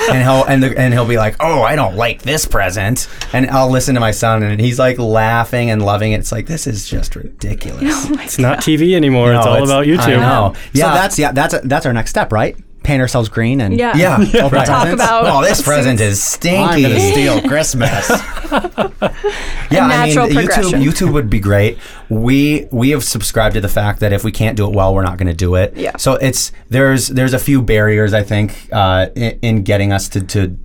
[0.09, 3.49] and he'll and, the, and he'll be like, "Oh, I don't like this present," and
[3.49, 6.19] I'll listen to my son, and he's like laughing and loving it.
[6.19, 7.83] It's like this is just ridiculous.
[8.07, 9.33] Oh it's not TV anymore.
[9.33, 10.17] it's No, all about YouTube.
[10.17, 10.53] I know.
[10.53, 12.55] so Yeah, that's yeah that's that's our next step right
[12.85, 13.95] paint ourselves green and Yeah.
[13.97, 14.17] yeah.
[14.43, 14.65] Open right.
[14.67, 16.57] Talk about Oh, this present is stinky.
[16.57, 18.09] i'm gonna steal christmas
[19.71, 20.83] Yeah, natural I mean, YouTube.
[20.83, 21.77] YouTube would be great.
[22.09, 25.03] We we have subscribed to the fact that if we can't do it well, we're
[25.03, 25.75] not going to do it.
[25.75, 25.97] Yeah.
[25.97, 30.21] So it's there's there's a few barriers I think uh, in, in getting us to
[30.21, 30.57] to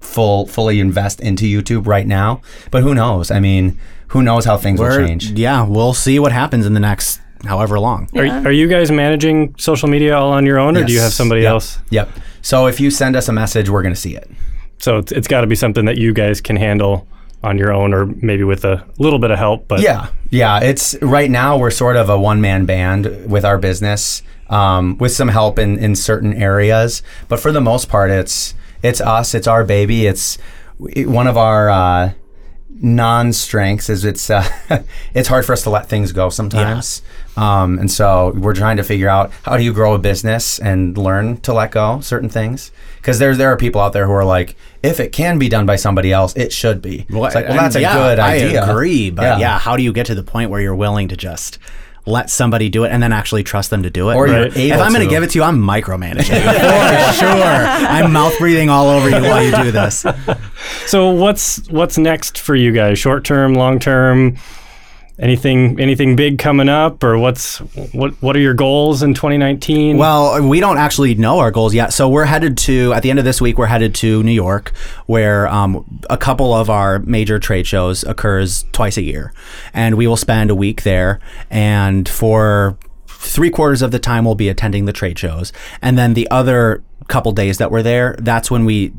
[0.00, 2.42] full fully invest into YouTube right now.
[2.70, 3.30] But who knows?
[3.30, 5.30] I mean, who knows how things will We're- change?
[5.30, 9.54] yeah we'll see what happens in the next however long Are, are you guys managing
[9.58, 11.50] social media all on your own, or do you have somebody Yep.
[11.50, 11.78] else?
[11.90, 12.08] Yep.
[12.42, 14.30] So if you send us a message, we're going to see it.
[14.78, 17.06] So it's, it's got to be something that you guys can handle
[17.42, 19.68] on your own, or maybe with a little bit of help.
[19.68, 20.60] But Yeah, yeah.
[20.60, 25.12] It's right now we're sort of a one man band with our business, um, with
[25.12, 27.02] some help in in certain areas.
[27.28, 29.34] But for the most part, it's it's us.
[29.34, 30.06] It's our baby.
[30.06, 30.38] It's
[30.94, 32.12] it- one of our uh,
[32.70, 34.46] non-strengths is it's uh,
[35.14, 37.02] it's hard for us to let things go sometimes.
[37.36, 40.96] Um, and so we're trying to figure out how do you grow a business and
[40.96, 44.24] learn to let go certain things because there there are people out there who are
[44.24, 47.04] like if it can be done by somebody else it should be.
[47.08, 48.62] it's like well that's a yeah, good idea.
[48.62, 49.58] I agree, but yeah.
[49.58, 51.58] how do you get to the point where you're willing to just
[52.06, 54.14] let somebody do it and then actually trust them to do it?
[54.14, 54.56] Or you're Right.
[54.56, 55.06] able if I'm going to.
[55.06, 56.22] to give it to you, I'm micromanaging
[57.08, 57.32] for sure.
[57.32, 60.04] I'm mouth breathing all over you while you do this.
[60.86, 62.98] So what's what's next for you guys?
[62.98, 64.36] Short term, long term?
[65.16, 67.58] Anything anything big coming up, or what's
[67.92, 69.96] what what are your goals in 2019?
[69.96, 71.92] Well, we don't actually know our goals yet.
[71.92, 74.72] So we're headed to, at the end of this week, we're headed to New York,
[75.06, 79.32] where um, a couple of our major trade shows occurs twice a year.
[79.72, 81.20] And we will spend a week there.
[81.48, 85.52] And for three quarters of the time, we'll be attending the trade shows.
[85.80, 88.92] And then the other couple days that we're there, that's when we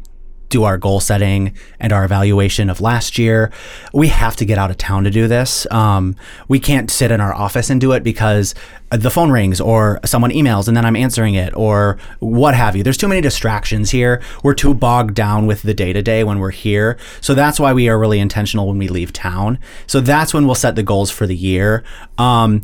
[0.50, 3.52] do our goal setting and our evaluation of last year.
[3.94, 5.70] We have to get out of town to do this.
[5.72, 6.16] Um,
[6.48, 8.56] we can't sit in our office and do it because
[8.92, 12.84] the phone rings or someone emails and then I'm answering it or what have you.
[12.84, 14.22] There's too many distractions here.
[14.44, 16.98] We're too bogged down with the day to day when we're here.
[17.22, 19.60] So that's why we are really intentional when we leave town.
[19.88, 21.84] So that's when we'll set the goals for the year.
[22.18, 22.64] Um,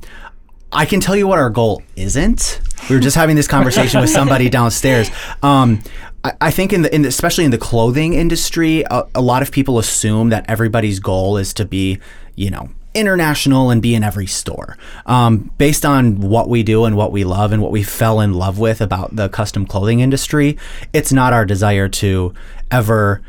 [0.74, 2.62] I can tell you what our goal isn't.
[2.90, 5.10] We were just having this conversation with somebody downstairs.
[5.44, 5.82] Um,
[6.24, 9.52] I, think in the, in the, especially in the clothing industry, a, a lot of
[9.52, 12.00] people assume that everybody's goal is to be,
[12.36, 14.78] you know, international and be in every store.
[15.06, 18.34] Um, based on what we do and what we love and what we fell in
[18.34, 20.58] love with about the custom clothing industry,
[20.94, 22.34] it's not our desire to
[22.70, 23.22] ever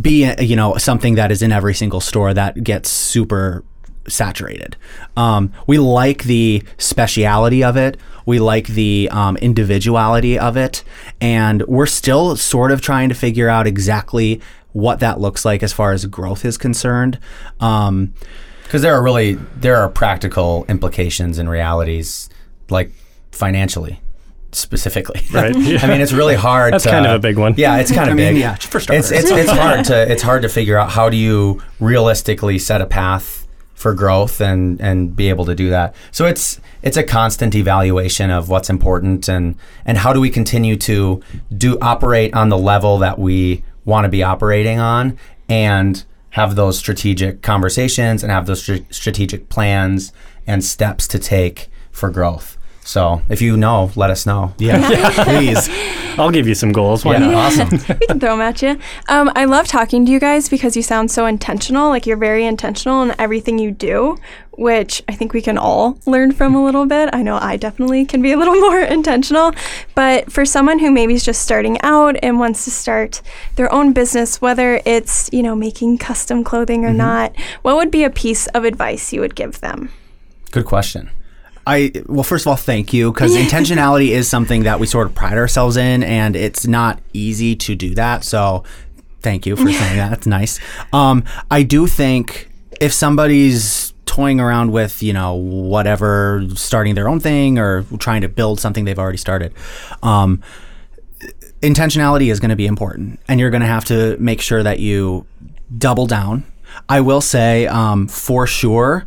[0.00, 3.62] be you know something that is in every single store that gets super
[4.08, 4.76] saturated.
[5.16, 7.96] Um, we like the speciality of it.
[8.26, 10.82] We like the um, individuality of it,
[11.20, 14.40] and we're still sort of trying to figure out exactly
[14.72, 17.18] what that looks like as far as growth is concerned.
[17.60, 18.14] Um,
[18.64, 22.28] Because there are really there are practical implications and realities,
[22.70, 22.90] like
[23.30, 24.00] financially,
[24.52, 25.20] specifically.
[25.32, 25.54] Right.
[25.54, 26.72] I mean, it's really hard.
[26.72, 27.54] That's to, kind of a big one.
[27.58, 28.40] Yeah, it's kind of I mean, big.
[28.40, 29.10] yeah, for It's starters.
[29.12, 32.86] it's it's hard to it's hard to figure out how do you realistically set a
[32.86, 33.43] path
[33.74, 35.94] for growth and and be able to do that.
[36.10, 40.76] So it's it's a constant evaluation of what's important and and how do we continue
[40.76, 41.22] to
[41.56, 45.18] do operate on the level that we want to be operating on
[45.48, 50.12] and have those strategic conversations and have those str- strategic plans
[50.46, 52.56] and steps to take for growth.
[52.84, 54.54] So if you know, let us know.
[54.58, 55.68] yeah, please.
[56.16, 57.04] I'll give you some goals.
[57.04, 57.34] Why Yeah, not?
[57.34, 57.70] awesome.
[58.00, 58.78] we can throw them at you.
[59.08, 61.88] Um, I love talking to you guys because you sound so intentional.
[61.88, 64.16] Like you're very intentional in everything you do,
[64.52, 67.10] which I think we can all learn from a little bit.
[67.12, 69.52] I know I definitely can be a little more intentional.
[69.96, 73.20] But for someone who maybe is just starting out and wants to start
[73.56, 78.04] their own business, whether it's, you know, making custom clothing or not, what would be
[78.04, 79.88] a piece of advice you would give them?
[80.52, 81.10] Good question.
[81.66, 85.14] I well, first of all, thank you because intentionality is something that we sort of
[85.14, 88.24] pride ourselves in, and it's not easy to do that.
[88.24, 88.64] So,
[89.20, 90.10] thank you for saying that.
[90.10, 90.60] That's nice.
[90.92, 92.50] Um, I do think
[92.80, 98.28] if somebody's toying around with you know whatever, starting their own thing or trying to
[98.28, 99.54] build something they've already started,
[100.02, 100.42] um,
[101.60, 104.80] intentionality is going to be important, and you're going to have to make sure that
[104.80, 105.26] you
[105.76, 106.44] double down.
[106.88, 109.06] I will say, um, for sure,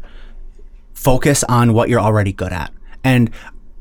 [0.97, 2.73] focus on what you're already good at.
[3.03, 3.29] And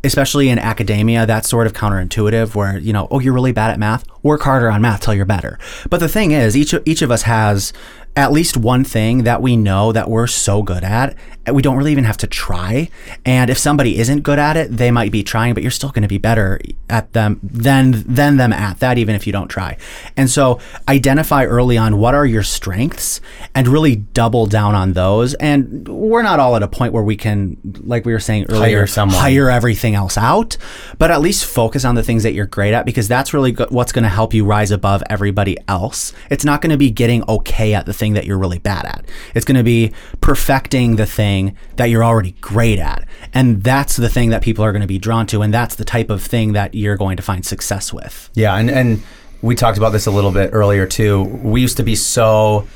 [0.05, 3.79] especially in academia, that's sort of counterintuitive where, you know, oh, you're really bad at
[3.79, 4.05] math.
[4.27, 5.57] Work harder on math till you're better.
[5.89, 7.73] But the thing is, each each of us has
[8.17, 11.15] at least one thing that we know that we're so good at,
[11.53, 12.89] we don't really even have to try.
[13.27, 16.03] And if somebody isn't good at it, they might be trying, but you're still going
[16.03, 16.59] to be better
[16.89, 19.77] at them than than them at that, even if you don't try.
[20.17, 20.59] And so,
[20.89, 23.21] identify early on what are your strengths,
[23.55, 25.35] and really double down on those.
[25.35, 28.79] And we're not all at a point where we can, like we were saying earlier,
[28.79, 29.19] Hire someone.
[29.19, 30.57] hire everything else out,
[30.99, 33.67] but at least focus on the things that you're great at because that's really go-
[33.69, 36.13] what's going to help you rise above everybody else.
[36.31, 39.05] It's not going to be getting okay at the thing that you're really bad at.
[39.35, 43.07] It's going to be perfecting the thing that you're already great at.
[43.33, 45.85] And that's the thing that people are going to be drawn to and that's the
[45.85, 48.31] type of thing that you're going to find success with.
[48.35, 49.03] Yeah, and and
[49.43, 51.23] we talked about this a little bit earlier too.
[51.23, 52.67] We used to be so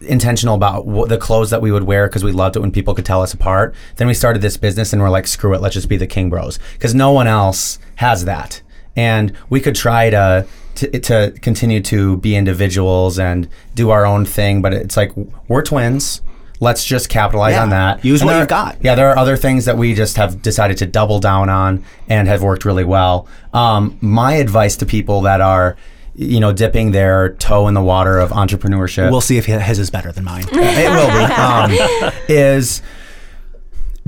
[0.00, 2.94] intentional about wh- the clothes that we would wear because we loved it when people
[2.94, 3.74] could tell us apart.
[3.96, 6.28] Then we started this business and we're like, screw it, let's just be the King
[6.30, 8.62] Bros because no one else has that.
[8.96, 14.24] And we could try to, to to continue to be individuals and do our own
[14.24, 15.12] thing, but it's like
[15.48, 16.22] we're twins.
[16.58, 18.02] Let's just capitalize Yeah, on that.
[18.02, 18.78] use And what you've got.
[18.82, 22.28] Yeah, there are other things that we just have decided to double down on and
[22.28, 23.28] have worked really well.
[23.52, 25.76] Um, my advice to people that are
[26.18, 29.10] you know, dipping their toe in the water of entrepreneurship.
[29.10, 30.46] We'll see if his is better than mine.
[30.50, 32.04] it will be.
[32.08, 32.80] Um, is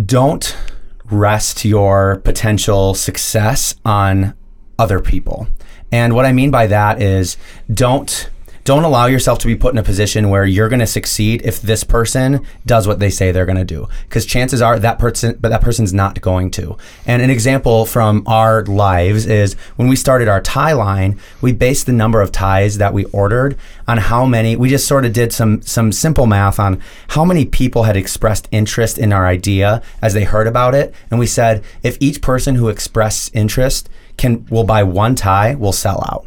[0.03, 0.57] don't
[1.11, 4.35] rest your potential success on
[4.79, 5.49] other people.
[5.91, 7.37] And what I mean by that is
[7.73, 8.31] don't
[8.69, 11.63] don't allow yourself to be put in a position where you're going to succeed if
[11.63, 13.89] this person does what they say they're going to do.
[14.03, 16.77] Because chances are that person but that person's not going to.
[17.07, 21.87] And an example from our lives is when we started our tie line we based
[21.87, 23.57] the number of ties that we ordered
[23.87, 27.47] on how many we just sort of did some some simple math on how many
[27.47, 30.95] people had expressed interest in our idea as they heard about it.
[31.11, 33.89] And we said if each person who expressed interest
[34.19, 36.27] can will buy one tie will sell out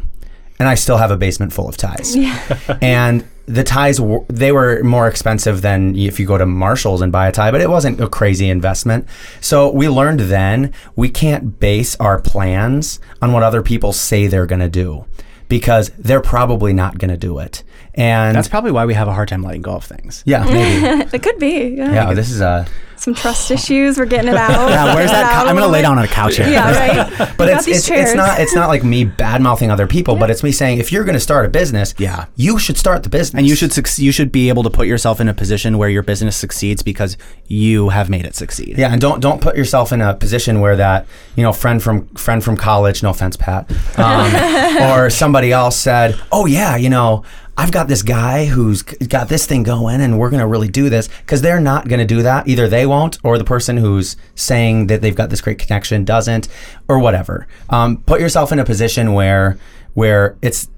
[0.61, 2.15] and I still have a basement full of ties.
[2.15, 2.77] Yeah.
[2.83, 7.11] and the ties w- they were more expensive than if you go to Marshalls and
[7.11, 9.07] buy a tie, but it wasn't a crazy investment.
[9.41, 14.45] So we learned then we can't base our plans on what other people say they're
[14.45, 15.05] going to do
[15.49, 17.63] because they're probably not going to do it.
[17.95, 20.21] And that's probably why we have a hard time letting go of things.
[20.27, 21.09] Yeah, maybe.
[21.11, 21.69] it could be.
[21.69, 22.67] Yeah, yeah this is a
[23.01, 23.97] some trust issues.
[23.97, 24.69] We're getting it out.
[24.69, 25.33] yeah, where's that?
[25.33, 26.47] Co- I'm gonna lay down on a couch here.
[26.47, 27.37] Yeah, right.
[27.37, 30.19] but it's it's, it's, not it's not like me bad mouthing other people, yeah.
[30.19, 33.09] but it's me saying if you're gonna start a business, yeah, you should start the
[33.09, 35.77] business, and you should su- you should be able to put yourself in a position
[35.77, 38.77] where your business succeeds because you have made it succeed.
[38.77, 42.07] Yeah, and don't don't put yourself in a position where that you know friend from
[42.09, 47.23] friend from college, no offense, Pat, um, or somebody else said, oh yeah, you know.
[47.61, 50.89] I've got this guy who's got this thing going and we're going to really do
[50.89, 52.47] this because they're not going to do that.
[52.47, 56.47] Either they won't or the person who's saying that they've got this great connection doesn't
[56.87, 57.47] or whatever.
[57.69, 59.59] Um, put yourself in a position where
[59.93, 60.69] where it's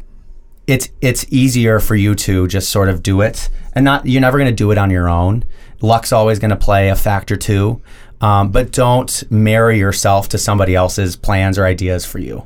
[0.67, 4.37] it's it's easier for you to just sort of do it and not you're never
[4.37, 5.45] going to do it on your own.
[5.79, 7.81] Luck's always going to play a factor too.
[8.19, 12.45] Um, but don't marry yourself to somebody else's plans or ideas for you.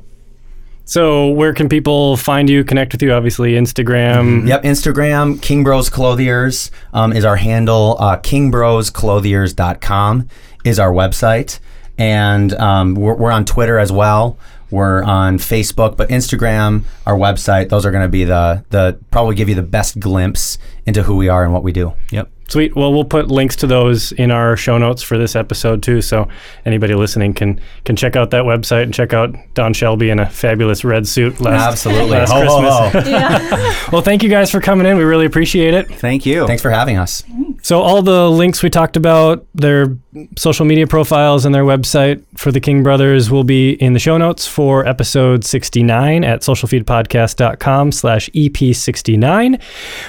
[0.88, 3.11] So, where can people find you, connect with you?
[3.11, 4.23] Obviously, Instagram.
[4.23, 4.47] Mm-hmm.
[4.47, 7.97] Yep, Instagram, King Bros Clothiers um, is our handle.
[7.99, 10.29] Uh, KingBrosClothiers.com
[10.63, 11.59] is our website.
[11.97, 14.38] And um, we're, we're on Twitter as well.
[14.71, 19.35] We're on Facebook, but Instagram, our website, those are going to be the the probably
[19.35, 21.95] give you the best glimpse into who we are and what we do.
[22.11, 22.29] Yep.
[22.49, 22.75] Sweet.
[22.75, 26.27] Well, we'll put links to those in our show notes for this episode too, so
[26.65, 30.29] anybody listening can can check out that website and check out Don Shelby in a
[30.29, 32.73] fabulous red suit last absolutely last ho, Christmas.
[32.73, 33.09] Ho, ho.
[33.17, 33.75] Yeah.
[33.91, 34.97] well, thank you guys for coming in.
[34.97, 35.87] We really appreciate it.
[35.87, 36.45] Thank you.
[36.45, 37.23] Thanks for having us.
[37.61, 39.97] So all the links we talked about, their
[40.37, 44.17] social media profiles and their website for the King Brothers will be in the show
[44.17, 49.61] notes for episode 69 at socialfeedpodcast.com slash EP69.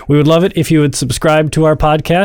[0.09, 1.77] We would love it if you would subscribe to our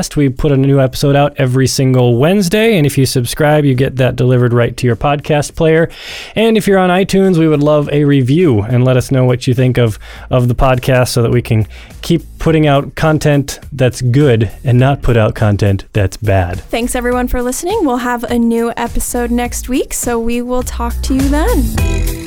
[0.04, 0.16] podcast.
[0.16, 3.97] We put a new episode out every single Wednesday, and if you subscribe, you get
[3.97, 5.89] that delivered right to your podcast player.
[6.36, 9.47] And if you're on iTunes, we would love a review and let us know what
[9.47, 9.99] you think of,
[10.30, 11.68] of the podcast so that we can
[12.01, 16.60] keep putting out content that's good and not put out content that's bad.
[16.60, 17.80] Thanks everyone for listening.
[17.86, 22.23] We'll have a new episode next week, so we will talk to you then.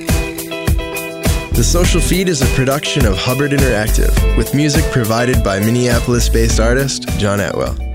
[1.56, 6.60] The Social Feed is a production of Hubbard Interactive, with music provided by Minneapolis based
[6.60, 7.85] artist John Atwell.